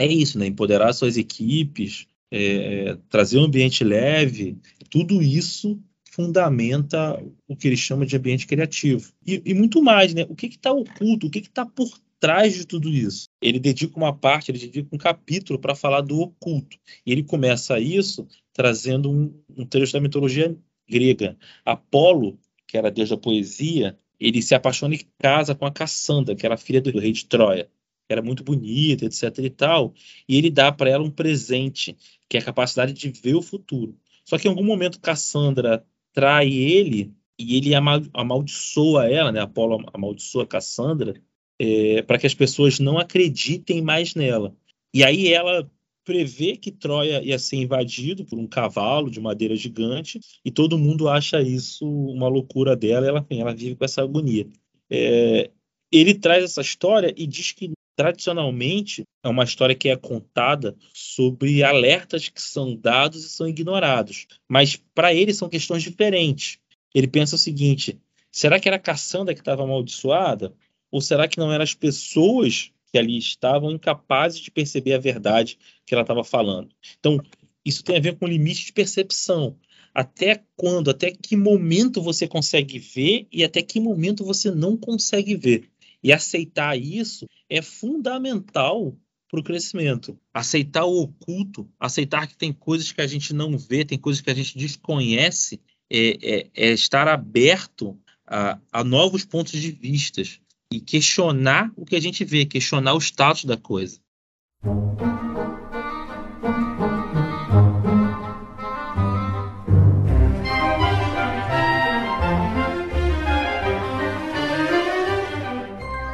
é 0.01 0.07
isso, 0.07 0.37
né? 0.37 0.47
Empoderar 0.47 0.93
suas 0.93 1.17
equipes, 1.17 2.07
é, 2.31 2.97
trazer 3.09 3.37
um 3.37 3.45
ambiente 3.45 3.83
leve, 3.83 4.57
tudo 4.89 5.21
isso 5.21 5.79
fundamenta 6.11 7.21
o 7.47 7.55
que 7.55 7.67
ele 7.67 7.77
chama 7.77 8.05
de 8.05 8.15
ambiente 8.15 8.45
criativo. 8.45 9.11
E, 9.25 9.41
e 9.45 9.53
muito 9.53 9.81
mais, 9.81 10.13
né? 10.13 10.25
O 10.29 10.35
que 10.35 10.47
está 10.47 10.71
oculto, 10.71 11.27
o 11.27 11.29
que 11.29 11.39
está 11.39 11.65
por 11.65 11.89
trás 12.19 12.53
de 12.53 12.65
tudo 12.65 12.89
isso? 12.89 13.27
Ele 13.41 13.59
dedica 13.59 13.97
uma 13.97 14.15
parte, 14.15 14.51
ele 14.51 14.59
dedica 14.59 14.89
um 14.91 14.97
capítulo 14.97 15.59
para 15.59 15.75
falar 15.75 16.01
do 16.01 16.19
oculto. 16.19 16.77
E 17.05 17.11
ele 17.11 17.23
começa 17.23 17.79
isso 17.79 18.27
trazendo 18.53 19.09
um, 19.09 19.33
um 19.57 19.65
trecho 19.65 19.93
da 19.93 20.01
mitologia 20.01 20.55
grega. 20.89 21.37
Apolo, 21.65 22.37
que 22.67 22.77
era 22.77 22.91
deus 22.91 23.09
da 23.09 23.17
poesia, 23.17 23.97
ele 24.19 24.41
se 24.41 24.53
apaixona 24.53 24.95
e 24.95 25.07
casa 25.17 25.55
com 25.55 25.65
a 25.65 25.71
Cassandra, 25.71 26.35
que 26.35 26.45
era 26.45 26.57
filha 26.57 26.81
do 26.81 26.97
rei 26.99 27.11
de 27.11 27.25
Troia 27.25 27.69
era 28.11 28.21
muito 28.21 28.43
bonita, 28.43 29.05
etc 29.05 29.37
e 29.39 29.49
tal, 29.49 29.93
e 30.27 30.37
ele 30.37 30.49
dá 30.49 30.71
para 30.71 30.89
ela 30.89 31.03
um 31.03 31.11
presente, 31.11 31.95
que 32.29 32.37
é 32.37 32.39
a 32.39 32.43
capacidade 32.43 32.93
de 32.93 33.09
ver 33.09 33.35
o 33.35 33.41
futuro. 33.41 33.95
Só 34.25 34.37
que 34.37 34.47
em 34.47 34.51
algum 34.51 34.63
momento 34.63 34.99
Cassandra 34.99 35.85
trai 36.13 36.49
ele 36.51 37.13
e 37.37 37.57
ele 37.57 37.71
amaldiçoa 38.13 39.09
ela, 39.09 39.31
né? 39.31 39.41
Apolo 39.41 39.83
amaldiçoa 39.93 40.45
Cassandra 40.45 41.15
é, 41.59 42.01
para 42.01 42.17
que 42.17 42.27
as 42.27 42.33
pessoas 42.33 42.79
não 42.79 42.97
acreditem 42.97 43.81
mais 43.81 44.15
nela. 44.15 44.55
E 44.93 45.03
aí 45.03 45.31
ela 45.31 45.69
prevê 46.03 46.57
que 46.57 46.71
Troia 46.71 47.21
ia 47.23 47.37
ser 47.37 47.57
invadido 47.57 48.25
por 48.25 48.37
um 48.39 48.47
cavalo 48.47 49.09
de 49.09 49.19
madeira 49.19 49.55
gigante 49.55 50.19
e 50.43 50.51
todo 50.51 50.77
mundo 50.77 51.07
acha 51.07 51.41
isso 51.41 51.85
uma 51.87 52.27
loucura 52.27 52.75
dela. 52.75 53.07
Ela, 53.07 53.25
ela 53.29 53.53
vive 53.53 53.75
com 53.75 53.85
essa 53.85 54.01
agonia. 54.01 54.47
É, 54.89 55.49
ele 55.91 56.13
traz 56.13 56.43
essa 56.43 56.61
história 56.61 57.13
e 57.15 57.27
diz 57.27 57.51
que 57.51 57.71
tradicionalmente 58.01 59.03
é 59.23 59.29
uma 59.29 59.43
história 59.43 59.75
que 59.75 59.87
é 59.87 59.95
contada 59.95 60.75
sobre 60.91 61.61
alertas 61.61 62.29
que 62.29 62.41
são 62.41 62.75
dados 62.75 63.23
e 63.23 63.29
são 63.29 63.47
ignorados. 63.47 64.25
Mas 64.49 64.75
para 64.75 65.13
ele 65.13 65.35
são 65.35 65.47
questões 65.47 65.83
diferentes. 65.83 66.57
Ele 66.95 67.07
pensa 67.07 67.35
o 67.35 67.39
seguinte: 67.39 67.99
será 68.31 68.59
que 68.59 68.67
era 68.67 68.77
a 68.77 68.79
Cassandra 68.79 69.35
que 69.35 69.41
estava 69.41 69.63
amaldiçoada? 69.63 70.51
Ou 70.89 70.99
será 70.99 71.27
que 71.27 71.37
não 71.37 71.53
eram 71.53 71.63
as 71.63 71.75
pessoas 71.75 72.71
que 72.91 72.97
ali 72.97 73.19
estavam 73.19 73.71
incapazes 73.71 74.39
de 74.39 74.49
perceber 74.49 74.93
a 74.93 74.99
verdade 74.99 75.59
que 75.85 75.93
ela 75.93 76.01
estava 76.01 76.23
falando? 76.23 76.69
Então, 76.99 77.21
isso 77.63 77.83
tem 77.83 77.97
a 77.97 78.01
ver 78.01 78.17
com 78.17 78.25
limite 78.25 78.65
de 78.65 78.73
percepção. 78.73 79.55
Até 79.93 80.43
quando, 80.55 80.89
até 80.89 81.11
que 81.11 81.35
momento 81.35 82.01
você 82.01 82.27
consegue 82.27 82.79
ver 82.79 83.27
e 83.31 83.43
até 83.43 83.61
que 83.61 83.79
momento 83.79 84.25
você 84.25 84.49
não 84.49 84.75
consegue 84.75 85.35
ver. 85.35 85.69
E 86.03 86.11
aceitar 86.11 86.77
isso 86.77 87.27
é 87.49 87.61
fundamental 87.61 88.95
para 89.29 89.39
o 89.39 89.43
crescimento. 89.43 90.19
Aceitar 90.33 90.85
o 90.85 91.01
oculto, 91.03 91.69
aceitar 91.79 92.27
que 92.27 92.35
tem 92.35 92.51
coisas 92.51 92.91
que 92.91 93.01
a 93.01 93.07
gente 93.07 93.33
não 93.33 93.57
vê, 93.57 93.85
tem 93.85 93.97
coisas 93.97 94.21
que 94.21 94.29
a 94.29 94.33
gente 94.33 94.57
desconhece, 94.57 95.61
é, 95.89 96.17
é, 96.21 96.49
é 96.53 96.71
estar 96.71 97.07
aberto 97.07 97.97
a, 98.27 98.59
a 98.71 98.83
novos 98.83 99.25
pontos 99.25 99.59
de 99.59 99.71
vistas 99.71 100.39
e 100.71 100.79
questionar 100.79 101.71
o 101.75 101.85
que 101.85 101.95
a 101.95 101.99
gente 101.99 102.23
vê, 102.23 102.45
questionar 102.45 102.93
o 102.93 103.01
status 103.01 103.45
da 103.45 103.57
coisa. 103.57 103.99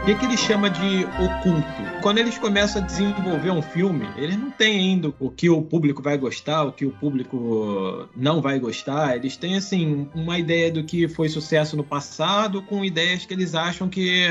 Que, 0.07 0.15
que 0.15 0.25
ele 0.25 0.37
chama 0.37 0.69
de 0.69 1.03
oculto? 1.03 2.01
Quando 2.01 2.19
eles 2.19 2.37
começam 2.37 2.81
a 2.81 2.85
desenvolver 2.85 3.51
um 3.51 3.61
filme, 3.61 4.07
eles 4.15 4.37
não 4.37 4.49
têm 4.49 4.79
ainda 4.79 5.13
o 5.19 5.29
que 5.29 5.49
o 5.49 5.61
público 5.61 6.01
vai 6.01 6.17
gostar, 6.17 6.63
o 6.63 6.71
que 6.71 6.85
o 6.85 6.91
público 6.91 8.07
não 8.15 8.41
vai 8.41 8.57
gostar. 8.57 9.17
Eles 9.17 9.35
têm, 9.35 9.57
assim, 9.57 10.07
uma 10.15 10.39
ideia 10.39 10.71
do 10.71 10.81
que 10.81 11.09
foi 11.09 11.27
sucesso 11.27 11.75
no 11.75 11.83
passado 11.83 12.61
com 12.61 12.85
ideias 12.85 13.25
que 13.25 13.33
eles 13.33 13.53
acham 13.53 13.89
que 13.89 14.29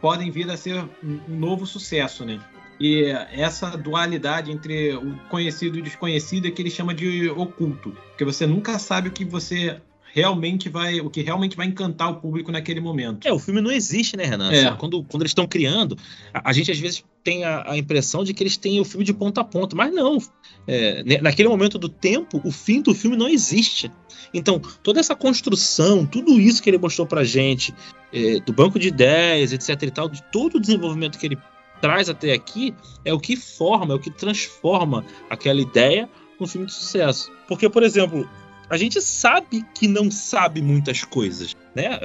podem 0.00 0.30
vir 0.30 0.50
a 0.50 0.56
ser 0.56 0.82
um 1.04 1.36
novo 1.36 1.66
sucesso, 1.66 2.24
né? 2.24 2.40
E 2.80 3.10
essa 3.30 3.76
dualidade 3.76 4.50
entre 4.50 4.94
o 4.94 5.14
conhecido 5.28 5.76
e 5.76 5.80
o 5.80 5.84
desconhecido 5.84 6.48
é 6.48 6.50
que 6.50 6.62
ele 6.62 6.70
chama 6.70 6.94
de 6.94 7.28
oculto, 7.28 7.94
porque 8.08 8.24
você 8.24 8.46
nunca 8.46 8.78
sabe 8.78 9.08
o 9.08 9.12
que 9.12 9.26
você 9.26 9.78
realmente 10.18 10.68
vai, 10.68 11.00
o 11.00 11.08
que 11.08 11.22
realmente 11.22 11.56
vai 11.56 11.66
encantar 11.66 12.10
o 12.10 12.16
público 12.16 12.50
naquele 12.50 12.80
momento. 12.80 13.26
É, 13.26 13.32
o 13.32 13.38
filme 13.38 13.60
não 13.60 13.70
existe, 13.70 14.16
né, 14.16 14.24
Renan? 14.24 14.52
É. 14.52 14.70
Quando, 14.72 15.02
quando 15.04 15.22
eles 15.22 15.30
estão 15.30 15.46
criando, 15.46 15.96
a, 16.34 16.50
a, 16.50 16.52
gente 16.52 16.70
às 16.70 16.78
vezes 16.78 17.04
tem 17.22 17.44
a, 17.44 17.70
a, 17.70 17.78
impressão 17.78 18.24
de 18.24 18.34
que 18.34 18.42
eles 18.42 18.56
têm 18.56 18.80
o 18.80 18.84
filme 18.84 19.04
de 19.04 19.14
ponta 19.14 19.40
a 19.40 19.44
ponta, 19.44 19.76
mas 19.76 19.92
não. 19.94 20.18
É, 20.66 21.20
naquele 21.20 21.48
momento 21.48 21.78
do 21.78 21.88
tempo, 21.88 22.40
o 22.44 22.50
fim 22.50 22.82
do 22.82 22.94
filme 22.94 23.16
não 23.16 23.28
existe. 23.28 23.92
Então, 24.34 24.60
toda 24.82 24.98
essa 24.98 25.14
construção, 25.14 26.04
tudo 26.04 26.40
isso 26.40 26.62
que 26.62 26.68
ele 26.68 26.78
mostrou 26.78 27.06
pra 27.06 27.22
gente, 27.22 27.72
é, 28.12 28.40
do 28.40 28.52
banco 28.52 28.78
de 28.78 28.88
ideias, 28.88 29.52
etc 29.52 29.82
e 29.82 29.90
tal, 29.90 30.08
de 30.08 30.22
todo 30.32 30.56
o 30.56 30.60
desenvolvimento 30.60 31.18
que 31.18 31.26
ele 31.26 31.38
traz 31.80 32.08
até 32.08 32.32
aqui, 32.32 32.74
é 33.04 33.14
o 33.14 33.20
que 33.20 33.36
forma, 33.36 33.94
é 33.94 33.96
o 33.96 34.00
que 34.00 34.10
transforma 34.10 35.04
aquela 35.30 35.60
ideia 35.60 36.08
num 36.38 36.46
filme 36.46 36.66
de 36.66 36.72
sucesso. 36.72 37.30
Porque, 37.46 37.68
por 37.68 37.82
exemplo, 37.82 38.28
a 38.70 38.76
gente 38.76 39.00
sabe 39.00 39.64
que 39.74 39.88
não 39.88 40.10
sabe 40.10 40.60
muitas 40.60 41.04
coisas, 41.04 41.56
né? 41.74 41.98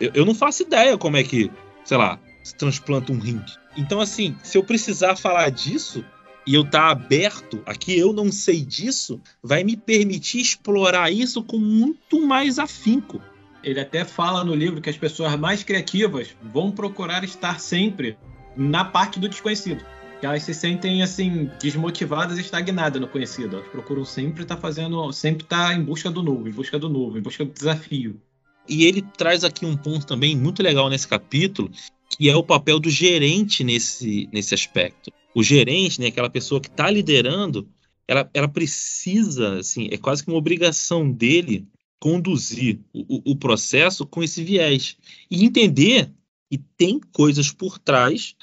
Eu, 0.00 0.10
eu 0.14 0.24
não 0.24 0.34
faço 0.34 0.62
ideia 0.62 0.96
como 0.96 1.16
é 1.16 1.22
que, 1.22 1.50
sei 1.84 1.96
lá, 1.96 2.18
se 2.42 2.54
transplanta 2.54 3.12
um 3.12 3.18
rim. 3.18 3.42
Então, 3.76 4.00
assim, 4.00 4.36
se 4.42 4.56
eu 4.56 4.64
precisar 4.64 5.16
falar 5.16 5.50
disso 5.50 6.04
e 6.46 6.54
eu 6.54 6.62
estar 6.62 6.80
tá 6.80 6.90
aberto 6.90 7.62
a 7.66 7.74
que 7.74 7.98
eu 7.98 8.12
não 8.12 8.30
sei 8.30 8.64
disso, 8.64 9.20
vai 9.42 9.64
me 9.64 9.76
permitir 9.76 10.40
explorar 10.40 11.10
isso 11.10 11.42
com 11.42 11.58
muito 11.58 12.24
mais 12.24 12.58
afinco. 12.58 13.20
Ele 13.62 13.80
até 13.80 14.04
fala 14.04 14.44
no 14.44 14.54
livro 14.54 14.80
que 14.80 14.90
as 14.90 14.96
pessoas 14.96 15.34
mais 15.36 15.62
criativas 15.62 16.36
vão 16.42 16.70
procurar 16.70 17.24
estar 17.24 17.58
sempre 17.58 18.16
na 18.56 18.84
parte 18.84 19.18
do 19.18 19.28
desconhecido 19.28 19.84
que 20.24 20.26
elas 20.26 20.42
se 20.42 20.54
sentem 20.54 21.02
assim 21.02 21.50
desmotivadas 21.60 22.38
estagnadas 22.38 22.98
no 22.98 23.06
conhecido. 23.06 23.56
Elas 23.56 23.68
procuram 23.68 24.06
sempre 24.06 24.42
estar 24.42 24.54
tá 24.56 24.60
fazendo, 24.60 25.12
sempre 25.12 25.44
estar 25.44 25.68
tá 25.68 25.74
em 25.74 25.84
busca 25.84 26.10
do 26.10 26.22
novo, 26.22 26.48
em 26.48 26.52
busca 26.52 26.78
do 26.78 26.88
novo, 26.88 27.18
em 27.18 27.20
busca 27.20 27.44
do 27.44 27.52
desafio. 27.52 28.18
E 28.66 28.84
ele 28.84 29.02
traz 29.02 29.44
aqui 29.44 29.66
um 29.66 29.76
ponto 29.76 30.06
também 30.06 30.34
muito 30.34 30.62
legal 30.62 30.88
nesse 30.88 31.06
capítulo, 31.06 31.70
que 32.08 32.30
é 32.30 32.34
o 32.34 32.42
papel 32.42 32.80
do 32.80 32.88
gerente 32.88 33.62
nesse, 33.62 34.26
nesse 34.32 34.54
aspecto. 34.54 35.12
O 35.34 35.42
gerente, 35.42 36.00
né, 36.00 36.06
aquela 36.06 36.30
pessoa 36.30 36.58
que 36.58 36.68
está 36.68 36.90
liderando, 36.90 37.68
ela, 38.08 38.30
ela 38.32 38.48
precisa, 38.48 39.58
assim, 39.58 39.90
é 39.92 39.98
quase 39.98 40.24
que 40.24 40.30
uma 40.30 40.38
obrigação 40.38 41.10
dele 41.10 41.66
conduzir 42.00 42.80
o, 42.94 43.32
o 43.32 43.36
processo 43.36 44.06
com 44.06 44.22
esse 44.22 44.42
viés 44.42 44.96
e 45.30 45.44
entender 45.44 46.10
E 46.50 46.56
tem 46.56 46.98
coisas 47.12 47.52
por 47.52 47.78
trás 47.78 48.34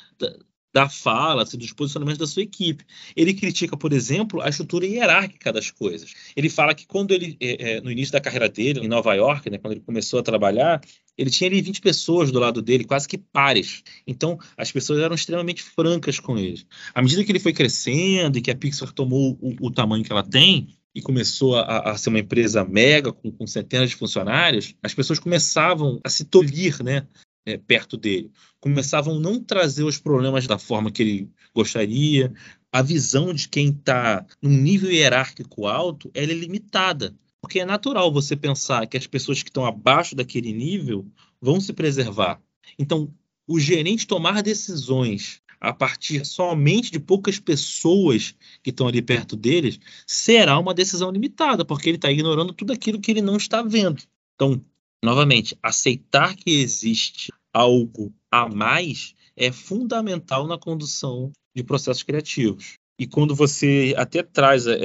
da, 0.73 0.87
fala, 0.87 1.43
assim, 1.43 1.57
dos 1.57 1.73
posicionamentos 1.73 2.19
da 2.19 2.27
sua 2.27 2.43
equipe. 2.43 2.85
Ele 3.15 3.33
critica, 3.33 3.75
por 3.75 3.91
exemplo, 3.93 4.41
a 4.41 4.49
estrutura 4.49 4.85
hierárquica 4.85 5.51
das 5.51 5.69
coisas. 5.69 6.13
Ele 6.35 6.49
fala 6.49 6.73
que 6.73 6.87
quando 6.87 7.11
ele, 7.11 7.37
é, 7.39 7.73
é, 7.73 7.81
no 7.81 7.91
início 7.91 8.13
da 8.13 8.21
carreira 8.21 8.47
dele, 8.47 8.79
em 8.79 8.87
Nova 8.87 9.13
York, 9.13 9.49
né, 9.49 9.57
quando 9.57 9.73
ele 9.73 9.81
começou 9.81 10.19
a 10.19 10.23
trabalhar, 10.23 10.81
ele 11.17 11.29
tinha 11.29 11.49
ali 11.49 11.61
20 11.61 11.81
pessoas 11.81 12.31
do 12.31 12.39
lado 12.39 12.61
dele, 12.61 12.83
quase 12.83 13.07
que 13.07 13.17
pares. 13.17 13.83
Então, 14.07 14.37
as 14.57 14.71
pessoas 14.71 14.99
eram 14.99 15.15
extremamente 15.15 15.61
francas 15.61 16.19
com 16.19 16.37
ele. 16.37 16.65
À 16.93 17.01
medida 17.01 17.23
que 17.23 17.31
ele 17.31 17.39
foi 17.39 17.53
crescendo 17.53 18.37
e 18.37 18.41
que 18.41 18.51
a 18.51 18.55
Pixar 18.55 18.91
tomou 18.91 19.37
o, 19.41 19.67
o 19.67 19.71
tamanho 19.71 20.03
que 20.03 20.11
ela 20.11 20.23
tem, 20.23 20.67
e 20.93 21.01
começou 21.01 21.55
a, 21.55 21.91
a, 21.91 21.97
ser 21.97 22.09
uma 22.09 22.19
empresa 22.19 22.65
mega, 22.65 23.13
com, 23.13 23.31
com, 23.31 23.47
centenas 23.47 23.89
de 23.89 23.95
funcionários, 23.95 24.75
as 24.83 24.93
pessoas 24.93 25.19
começavam 25.19 25.99
a 26.03 26.09
se 26.09 26.25
tolir, 26.25 26.83
né? 26.83 27.07
É, 27.45 27.57
perto 27.57 27.97
dele. 27.97 28.31
Começavam 28.59 29.17
a 29.17 29.19
não 29.19 29.43
trazer 29.43 29.83
os 29.83 29.97
problemas 29.97 30.47
da 30.47 30.57
forma 30.57 30.91
que 30.91 31.01
ele 31.01 31.29
gostaria. 31.53 32.31
A 32.71 32.81
visão 32.81 33.33
de 33.33 33.49
quem 33.49 33.69
está 33.69 34.25
num 34.41 34.49
nível 34.49 34.91
hierárquico 34.91 35.67
alto 35.67 36.09
é 36.13 36.25
limitada. 36.25 37.15
Porque 37.41 37.59
é 37.59 37.65
natural 37.65 38.11
você 38.13 38.35
pensar 38.35 38.85
que 38.87 38.97
as 38.97 39.07
pessoas 39.07 39.41
que 39.41 39.49
estão 39.49 39.65
abaixo 39.65 40.15
daquele 40.15 40.53
nível 40.53 41.05
vão 41.41 41.59
se 41.59 41.73
preservar. 41.73 42.39
Então, 42.77 43.11
o 43.47 43.59
gerente 43.59 44.05
tomar 44.05 44.43
decisões 44.43 45.41
a 45.59 45.73
partir 45.73 46.25
somente 46.25 46.91
de 46.91 46.99
poucas 46.99 47.39
pessoas 47.39 48.35
que 48.63 48.71
estão 48.71 48.87
ali 48.87 49.01
perto 49.01 49.35
deles 49.35 49.79
será 50.07 50.57
uma 50.57 50.73
decisão 50.73 51.11
limitada, 51.11 51.63
porque 51.63 51.89
ele 51.89 51.97
está 51.97 52.11
ignorando 52.11 52.53
tudo 52.53 52.73
aquilo 52.73 52.99
que 52.99 53.11
ele 53.11 53.21
não 53.21 53.37
está 53.37 53.61
vendo. 53.61 54.01
Então, 54.35 54.59
novamente, 55.03 55.57
aceitar 55.61 56.35
que 56.35 56.61
existe 56.61 57.31
algo 57.53 58.13
a 58.29 58.47
mais 58.47 59.13
é 59.35 59.51
fundamental 59.51 60.47
na 60.47 60.57
condução 60.57 61.31
de 61.55 61.63
processos 61.63 62.03
criativos. 62.03 62.75
E 62.99 63.07
quando 63.07 63.35
você 63.35 63.93
até 63.97 64.21
traz 64.21 64.67
é, 64.67 64.77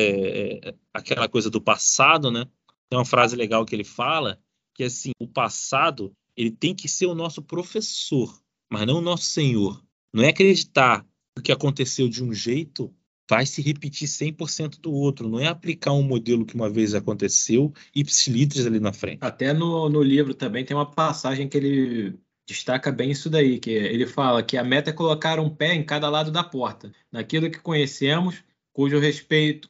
é, 0.68 0.74
aquela 0.92 1.28
coisa 1.28 1.50
do 1.50 1.60
passado, 1.60 2.30
né? 2.30 2.46
Tem 2.88 2.98
uma 2.98 3.04
frase 3.04 3.36
legal 3.36 3.64
que 3.66 3.74
ele 3.74 3.84
fala 3.84 4.40
que 4.74 4.84
assim, 4.84 5.10
o 5.20 5.26
passado 5.26 6.12
ele 6.36 6.50
tem 6.50 6.74
que 6.74 6.88
ser 6.88 7.06
o 7.06 7.14
nosso 7.14 7.42
professor, 7.42 8.38
mas 8.70 8.86
não 8.86 8.98
o 8.98 9.02
nosso 9.02 9.24
senhor. 9.24 9.82
Não 10.14 10.22
é 10.22 10.28
acreditar 10.28 11.06
que 11.46 11.52
aconteceu 11.52 12.08
de 12.08 12.24
um 12.24 12.32
jeito 12.32 12.92
vai 13.28 13.44
se 13.44 13.60
repetir 13.60 14.08
100% 14.08 14.80
do 14.80 14.92
outro. 14.92 15.28
Não 15.28 15.40
é 15.40 15.46
aplicar 15.46 15.92
um 15.92 16.02
modelo 16.02 16.44
que 16.44 16.54
uma 16.54 16.70
vez 16.70 16.94
aconteceu 16.94 17.72
e 17.94 18.00
ipsilitris 18.00 18.66
ali 18.66 18.80
na 18.80 18.92
frente. 18.92 19.18
Até 19.20 19.52
no, 19.52 19.88
no 19.88 20.02
livro 20.02 20.34
também 20.34 20.64
tem 20.64 20.76
uma 20.76 20.90
passagem 20.90 21.48
que 21.48 21.56
ele 21.56 22.18
destaca 22.48 22.92
bem 22.92 23.10
isso 23.10 23.28
daí, 23.28 23.58
que 23.58 23.70
ele 23.70 24.06
fala 24.06 24.42
que 24.42 24.56
a 24.56 24.62
meta 24.62 24.90
é 24.90 24.92
colocar 24.92 25.40
um 25.40 25.50
pé 25.50 25.74
em 25.74 25.84
cada 25.84 26.08
lado 26.08 26.30
da 26.30 26.44
porta, 26.44 26.92
naquilo 27.10 27.50
que 27.50 27.58
conhecemos, 27.58 28.44
cujo 28.72 29.00
respeito 29.00 29.68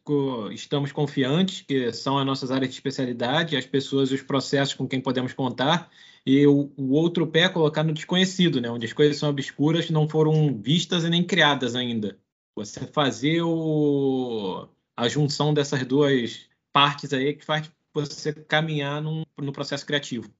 estamos 0.52 0.92
confiantes, 0.92 1.62
que 1.62 1.90
são 1.92 2.18
as 2.18 2.26
nossas 2.26 2.50
áreas 2.50 2.68
de 2.68 2.74
especialidade, 2.74 3.56
as 3.56 3.64
pessoas 3.64 4.10
e 4.10 4.14
os 4.14 4.22
processos 4.22 4.74
com 4.74 4.86
quem 4.86 5.00
podemos 5.00 5.32
contar, 5.32 5.88
e 6.26 6.46
o, 6.46 6.70
o 6.76 6.92
outro 6.92 7.26
pé 7.26 7.44
é 7.44 7.48
colocar 7.48 7.82
no 7.82 7.94
desconhecido, 7.94 8.60
né, 8.60 8.68
onde 8.68 8.84
as 8.84 8.92
coisas 8.92 9.16
são 9.16 9.30
obscuras, 9.30 9.88
não 9.88 10.06
foram 10.06 10.60
vistas 10.60 11.02
e 11.04 11.08
nem 11.08 11.24
criadas 11.24 11.74
ainda 11.74 12.18
você 12.56 12.86
fazer 12.86 13.42
o, 13.42 14.66
a 14.96 15.08
junção 15.08 15.52
dessas 15.52 15.84
duas 15.86 16.48
partes 16.72 17.12
aí 17.12 17.34
que 17.34 17.44
faz 17.44 17.70
você 17.94 18.32
caminhar 18.32 19.02
num, 19.02 19.24
no 19.38 19.52
processo 19.52 19.84
criativo. 19.84 20.30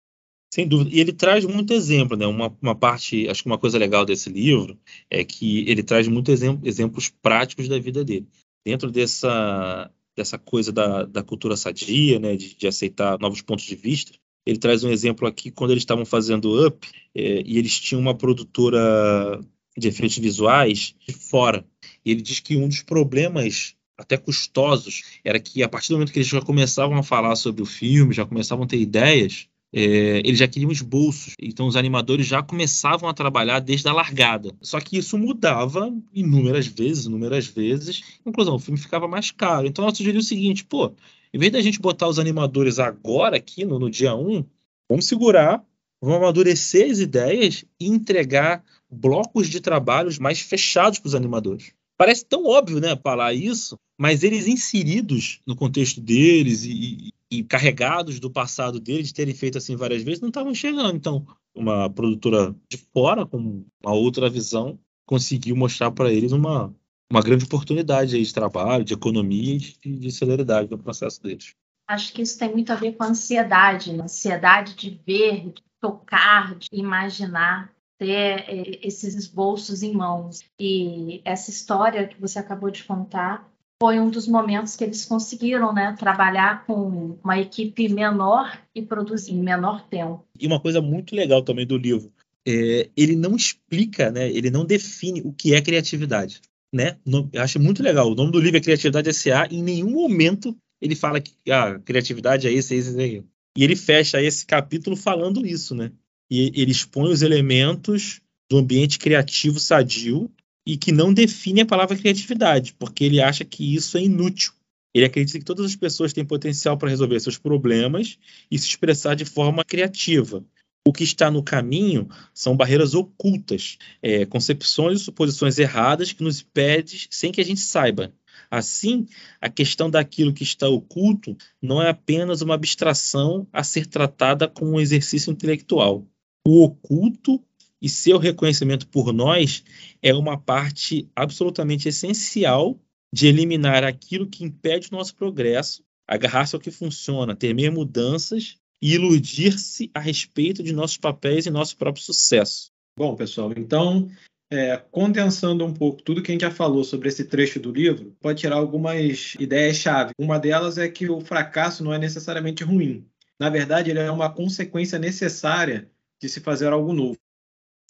Sem 0.52 0.66
dúvida. 0.66 0.90
E 0.94 1.00
ele 1.00 1.12
traz 1.12 1.44
muito 1.44 1.72
exemplo, 1.72 2.16
né? 2.16 2.26
Uma, 2.26 2.56
uma 2.62 2.74
parte, 2.74 3.28
acho 3.28 3.42
que 3.42 3.48
uma 3.48 3.58
coisa 3.58 3.78
legal 3.78 4.06
desse 4.06 4.30
livro 4.30 4.78
é 5.10 5.22
que 5.24 5.68
ele 5.68 5.82
traz 5.82 6.08
muitos 6.08 6.32
exemplo, 6.32 6.66
exemplos 6.66 7.08
práticos 7.08 7.68
da 7.68 7.78
vida 7.78 8.04
dele. 8.04 8.26
Dentro 8.64 8.90
dessa, 8.90 9.90
dessa 10.16 10.38
coisa 10.38 10.72
da, 10.72 11.04
da 11.04 11.22
cultura 11.22 11.56
sadia, 11.56 12.18
né? 12.18 12.36
De, 12.36 12.54
de 12.54 12.66
aceitar 12.66 13.18
novos 13.18 13.42
pontos 13.42 13.64
de 13.64 13.74
vista, 13.74 14.12
ele 14.46 14.58
traz 14.58 14.84
um 14.84 14.90
exemplo 14.90 15.26
aqui 15.26 15.50
quando 15.50 15.72
eles 15.72 15.82
estavam 15.82 16.06
fazendo 16.06 16.66
Up 16.66 16.88
é, 17.14 17.42
e 17.44 17.58
eles 17.58 17.78
tinham 17.80 18.00
uma 18.00 18.16
produtora 18.16 19.40
de 19.76 19.88
efeitos 19.88 20.18
visuais 20.18 20.94
de 21.06 21.12
fora. 21.12 21.66
E 22.06 22.12
ele 22.12 22.22
diz 22.22 22.38
que 22.38 22.56
um 22.56 22.68
dos 22.68 22.82
problemas 22.82 23.74
até 23.98 24.16
custosos 24.16 25.02
era 25.24 25.40
que 25.40 25.60
a 25.62 25.68
partir 25.68 25.88
do 25.88 25.94
momento 25.94 26.12
que 26.12 26.20
eles 26.20 26.28
já 26.28 26.40
começavam 26.40 26.96
a 26.96 27.02
falar 27.02 27.34
sobre 27.34 27.62
o 27.62 27.66
filme, 27.66 28.14
já 28.14 28.24
começavam 28.24 28.64
a 28.64 28.68
ter 28.68 28.78
ideias, 28.78 29.48
é, 29.72 30.18
eles 30.24 30.38
já 30.38 30.46
queriam 30.46 30.70
esboços. 30.70 31.34
Então 31.40 31.66
os 31.66 31.74
animadores 31.74 32.24
já 32.24 32.44
começavam 32.44 33.08
a 33.08 33.14
trabalhar 33.14 33.58
desde 33.58 33.88
a 33.88 33.92
largada. 33.92 34.54
Só 34.62 34.78
que 34.78 34.96
isso 34.96 35.18
mudava 35.18 35.92
inúmeras 36.14 36.68
vezes, 36.68 37.06
inúmeras 37.06 37.46
vezes. 37.46 38.02
Conclusão, 38.22 38.54
o 38.54 38.60
filme 38.60 38.78
ficava 38.78 39.08
mais 39.08 39.32
caro. 39.32 39.66
Então 39.66 39.84
ela 39.84 39.94
sugeriu 39.94 40.20
o 40.20 40.24
seguinte, 40.24 40.64
pô, 40.64 40.92
em 41.34 41.38
vez 41.38 41.50
da 41.50 41.60
gente 41.60 41.80
botar 41.80 42.06
os 42.06 42.20
animadores 42.20 42.78
agora 42.78 43.36
aqui 43.36 43.64
no, 43.64 43.80
no 43.80 43.90
dia 43.90 44.14
1, 44.14 44.44
vamos 44.88 45.06
segurar, 45.06 45.64
vamos 46.00 46.18
amadurecer 46.18 46.88
as 46.88 47.00
ideias 47.00 47.64
e 47.80 47.88
entregar 47.88 48.62
blocos 48.88 49.48
de 49.48 49.60
trabalhos 49.60 50.18
mais 50.18 50.40
fechados 50.40 51.00
para 51.00 51.08
os 51.08 51.14
animadores. 51.14 51.72
Parece 51.96 52.24
tão 52.24 52.44
óbvio, 52.44 52.80
né, 52.80 52.96
falar 52.96 53.32
isso, 53.32 53.78
mas 53.98 54.22
eles 54.22 54.46
inseridos 54.46 55.40
no 55.46 55.56
contexto 55.56 56.00
deles 56.00 56.64
e, 56.64 57.12
e, 57.30 57.42
carregados 57.42 58.20
do 58.20 58.30
passado 58.30 58.78
deles, 58.78 59.08
de 59.08 59.14
terem 59.14 59.34
feito 59.34 59.56
assim 59.56 59.76
várias 59.76 60.02
vezes, 60.02 60.20
não 60.20 60.28
estavam 60.28 60.52
enxergando. 60.52 60.96
Então, 60.96 61.26
uma 61.54 61.88
produtora 61.88 62.54
de 62.70 62.76
fora, 62.92 63.24
com 63.24 63.64
uma 63.82 63.94
outra 63.94 64.28
visão, 64.28 64.78
conseguiu 65.06 65.56
mostrar 65.56 65.90
para 65.90 66.12
eles 66.12 66.32
uma, 66.32 66.74
uma 67.10 67.22
grande 67.22 67.44
oportunidade 67.44 68.22
de 68.22 68.34
trabalho, 68.34 68.84
de 68.84 68.92
economia 68.92 69.54
e 69.54 69.58
de, 69.58 69.98
de 69.98 70.12
celeridade 70.12 70.70
no 70.70 70.78
processo 70.78 71.22
deles. 71.22 71.54
Acho 71.88 72.12
que 72.12 72.20
isso 72.20 72.38
tem 72.38 72.52
muito 72.52 72.72
a 72.72 72.76
ver 72.76 72.92
com 72.92 73.04
a 73.04 73.08
ansiedade, 73.08 73.92
né? 73.92 74.02
ansiedade 74.02 74.74
de 74.74 75.00
ver, 75.06 75.52
de 75.52 75.62
tocar, 75.80 76.56
de 76.56 76.68
imaginar 76.72 77.72
ter 77.98 78.44
é, 78.48 78.78
esses 78.82 79.14
esboços 79.14 79.82
em 79.82 79.92
mãos. 79.92 80.40
E 80.58 81.20
essa 81.24 81.50
história 81.50 82.06
que 82.06 82.20
você 82.20 82.38
acabou 82.38 82.70
de 82.70 82.84
contar 82.84 83.50
foi 83.80 84.00
um 84.00 84.08
dos 84.08 84.26
momentos 84.26 84.74
que 84.74 84.84
eles 84.84 85.04
conseguiram 85.04 85.72
né, 85.72 85.94
trabalhar 85.98 86.64
com 86.64 87.18
uma 87.22 87.38
equipe 87.38 87.88
menor 87.88 88.58
e 88.74 88.80
produzir 88.80 89.32
em 89.32 89.42
menor 89.42 89.86
tempo. 89.88 90.24
E 90.38 90.46
uma 90.46 90.60
coisa 90.60 90.80
muito 90.80 91.14
legal 91.14 91.42
também 91.42 91.66
do 91.66 91.76
livro, 91.76 92.10
é, 92.46 92.88
ele 92.96 93.14
não 93.14 93.36
explica, 93.36 94.10
né, 94.10 94.30
ele 94.30 94.50
não 94.50 94.64
define 94.64 95.20
o 95.22 95.32
que 95.32 95.54
é 95.54 95.60
criatividade. 95.60 96.40
Né? 96.72 96.96
Eu 97.32 97.42
acho 97.42 97.60
muito 97.60 97.82
legal. 97.82 98.10
O 98.10 98.14
nome 98.14 98.32
do 98.32 98.40
livro 98.40 98.58
é 98.58 98.60
Criatividade 98.60 99.08
S.A. 99.08 99.46
Em 99.46 99.62
nenhum 99.62 99.90
momento 99.90 100.54
ele 100.80 100.94
fala 100.94 101.20
que 101.20 101.32
a 101.50 101.68
ah, 101.68 101.78
criatividade 101.78 102.46
é 102.46 102.52
isso, 102.52 102.74
é 102.74 102.76
isso, 102.76 103.00
é 103.00 103.06
isso. 103.06 103.24
E 103.56 103.64
ele 103.64 103.76
fecha 103.76 104.20
esse 104.20 104.44
capítulo 104.44 104.96
falando 104.96 105.46
isso, 105.46 105.74
né? 105.74 105.90
E 106.30 106.52
ele 106.54 106.72
expõe 106.72 107.12
os 107.12 107.22
elementos 107.22 108.20
do 108.50 108.58
ambiente 108.58 108.98
criativo 108.98 109.58
sadio 109.58 110.30
e 110.66 110.76
que 110.76 110.90
não 110.90 111.14
define 111.14 111.60
a 111.60 111.66
palavra 111.66 111.96
criatividade, 111.96 112.74
porque 112.74 113.04
ele 113.04 113.20
acha 113.20 113.44
que 113.44 113.74
isso 113.74 113.96
é 113.96 114.02
inútil. 114.02 114.52
Ele 114.92 115.06
acredita 115.06 115.38
que 115.38 115.44
todas 115.44 115.66
as 115.66 115.76
pessoas 115.76 116.12
têm 116.12 116.24
potencial 116.24 116.76
para 116.76 116.88
resolver 116.88 117.20
seus 117.20 117.38
problemas 117.38 118.18
e 118.50 118.58
se 118.58 118.66
expressar 118.66 119.14
de 119.14 119.24
forma 119.24 119.64
criativa. 119.64 120.44
O 120.86 120.92
que 120.92 121.04
está 121.04 121.30
no 121.30 121.42
caminho 121.42 122.08
são 122.32 122.56
barreiras 122.56 122.94
ocultas, 122.94 123.76
é, 124.00 124.24
concepções 124.24 125.00
e 125.00 125.04
suposições 125.04 125.58
erradas 125.58 126.12
que 126.12 126.22
nos 126.22 126.40
impedem 126.40 127.00
sem 127.10 127.30
que 127.30 127.40
a 127.40 127.44
gente 127.44 127.60
saiba. 127.60 128.12
Assim, 128.50 129.06
a 129.40 129.48
questão 129.48 129.90
daquilo 129.90 130.32
que 130.32 130.44
está 130.44 130.68
oculto 130.68 131.36
não 131.60 131.82
é 131.82 131.90
apenas 131.90 132.40
uma 132.40 132.54
abstração 132.54 133.46
a 133.52 133.62
ser 133.64 133.86
tratada 133.86 134.48
como 134.48 134.72
um 134.72 134.80
exercício 134.80 135.32
intelectual 135.32 136.06
o 136.46 136.62
oculto 136.62 137.42
e 137.82 137.88
seu 137.88 138.18
reconhecimento 138.18 138.86
por 138.86 139.12
nós 139.12 139.64
é 140.00 140.14
uma 140.14 140.38
parte 140.38 141.10
absolutamente 141.14 141.88
essencial 141.88 142.80
de 143.12 143.26
eliminar 143.26 143.82
aquilo 143.82 144.28
que 144.28 144.44
impede 144.44 144.88
o 144.88 144.96
nosso 144.96 145.14
progresso, 145.16 145.82
agarrar-se 146.06 146.54
ao 146.54 146.60
que 146.60 146.70
funciona, 146.70 147.34
temer 147.34 147.72
mudanças 147.72 148.56
e 148.80 148.94
iludir-se 148.94 149.90
a 149.92 149.98
respeito 149.98 150.62
de 150.62 150.72
nossos 150.72 150.96
papéis 150.96 151.46
e 151.46 151.50
nosso 151.50 151.76
próprio 151.76 152.04
sucesso. 152.04 152.70
Bom, 152.96 153.16
pessoal, 153.16 153.52
então, 153.56 154.08
é, 154.50 154.76
condensando 154.90 155.64
um 155.64 155.74
pouco 155.74 156.02
tudo 156.02 156.22
que 156.22 156.30
a 156.30 156.34
gente 156.34 156.42
já 156.42 156.50
falou 156.50 156.84
sobre 156.84 157.08
esse 157.08 157.24
trecho 157.24 157.58
do 157.58 157.72
livro, 157.72 158.16
pode 158.20 158.40
tirar 158.40 158.56
algumas 158.56 159.34
ideias-chave. 159.40 160.12
Uma 160.18 160.38
delas 160.38 160.78
é 160.78 160.88
que 160.88 161.08
o 161.08 161.20
fracasso 161.20 161.82
não 161.82 161.92
é 161.92 161.98
necessariamente 161.98 162.62
ruim. 162.62 163.04
Na 163.38 163.50
verdade, 163.50 163.90
ele 163.90 163.98
é 163.98 164.10
uma 164.10 164.30
consequência 164.30 164.98
necessária 164.98 165.90
de 166.20 166.28
se 166.28 166.40
fazer 166.40 166.72
algo 166.72 166.92
novo. 166.92 167.16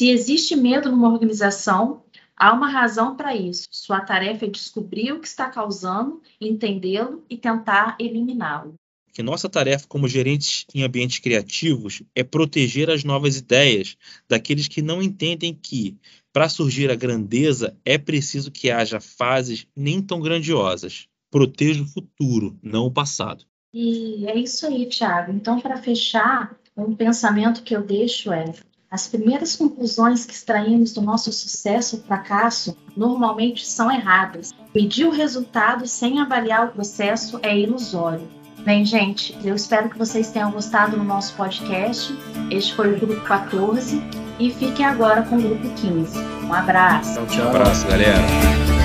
Se 0.00 0.10
existe 0.10 0.54
medo 0.54 0.90
numa 0.90 1.10
organização, 1.10 2.04
há 2.36 2.52
uma 2.52 2.68
razão 2.68 3.16
para 3.16 3.34
isso. 3.34 3.66
Sua 3.70 4.00
tarefa 4.00 4.44
é 4.44 4.48
descobrir 4.48 5.12
o 5.12 5.20
que 5.20 5.26
está 5.26 5.48
causando, 5.48 6.20
entendê-lo 6.40 7.24
e 7.30 7.36
tentar 7.36 7.96
eliminá-lo. 7.98 8.74
que 9.16 9.22
nossa 9.22 9.48
tarefa 9.48 9.86
como 9.88 10.06
gerentes 10.06 10.66
em 10.74 10.82
ambientes 10.82 11.18
criativos 11.18 12.02
é 12.14 12.22
proteger 12.22 12.90
as 12.90 13.02
novas 13.02 13.38
ideias 13.38 13.96
daqueles 14.28 14.68
que 14.68 14.82
não 14.82 15.02
entendem 15.02 15.54
que, 15.54 15.96
para 16.34 16.50
surgir 16.50 16.90
a 16.90 16.94
grandeza, 16.94 17.74
é 17.82 17.96
preciso 17.96 18.50
que 18.50 18.70
haja 18.70 19.00
fases 19.00 19.66
nem 19.74 20.02
tão 20.02 20.20
grandiosas. 20.20 21.08
Proteja 21.30 21.82
o 21.82 21.86
futuro, 21.86 22.58
não 22.62 22.84
o 22.84 22.90
passado. 22.90 23.46
E 23.72 24.26
é 24.26 24.38
isso 24.38 24.66
aí, 24.66 24.84
Thiago. 24.84 25.32
Então, 25.32 25.58
para 25.60 25.78
fechar, 25.78 26.54
um 26.76 26.94
pensamento 26.94 27.62
que 27.62 27.74
eu 27.74 27.82
deixo 27.82 28.32
é: 28.32 28.52
as 28.90 29.08
primeiras 29.08 29.56
conclusões 29.56 30.24
que 30.24 30.32
extraímos 30.32 30.92
do 30.92 31.00
nosso 31.00 31.32
sucesso 31.32 31.96
ou 31.96 32.02
fracasso 32.02 32.76
normalmente 32.96 33.66
são 33.66 33.90
erradas. 33.90 34.54
Pedir 34.72 35.06
o 35.06 35.10
resultado 35.10 35.86
sem 35.86 36.20
avaliar 36.20 36.66
o 36.66 36.72
processo 36.72 37.38
é 37.42 37.58
ilusório. 37.58 38.28
Bem, 38.64 38.84
gente, 38.84 39.36
eu 39.44 39.54
espero 39.54 39.88
que 39.88 39.98
vocês 39.98 40.30
tenham 40.30 40.50
gostado 40.50 40.96
do 40.96 41.04
nosso 41.04 41.34
podcast. 41.34 42.12
Este 42.50 42.74
foi 42.74 42.94
o 42.94 42.98
grupo 42.98 43.20
14 43.22 44.02
e 44.40 44.50
fiquem 44.50 44.84
agora 44.84 45.22
com 45.22 45.36
o 45.36 45.40
grupo 45.40 45.68
15. 45.74 46.18
Um 46.44 46.52
abraço. 46.52 47.24
Tchau. 47.26 47.46
Um 47.46 47.48
abraço, 47.50 47.86
galera. 47.86 48.75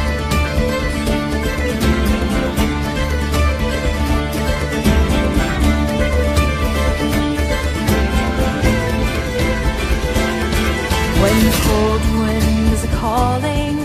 cold 11.49 12.01
wind 12.19 12.73
is 12.73 12.85
calling. 12.99 13.80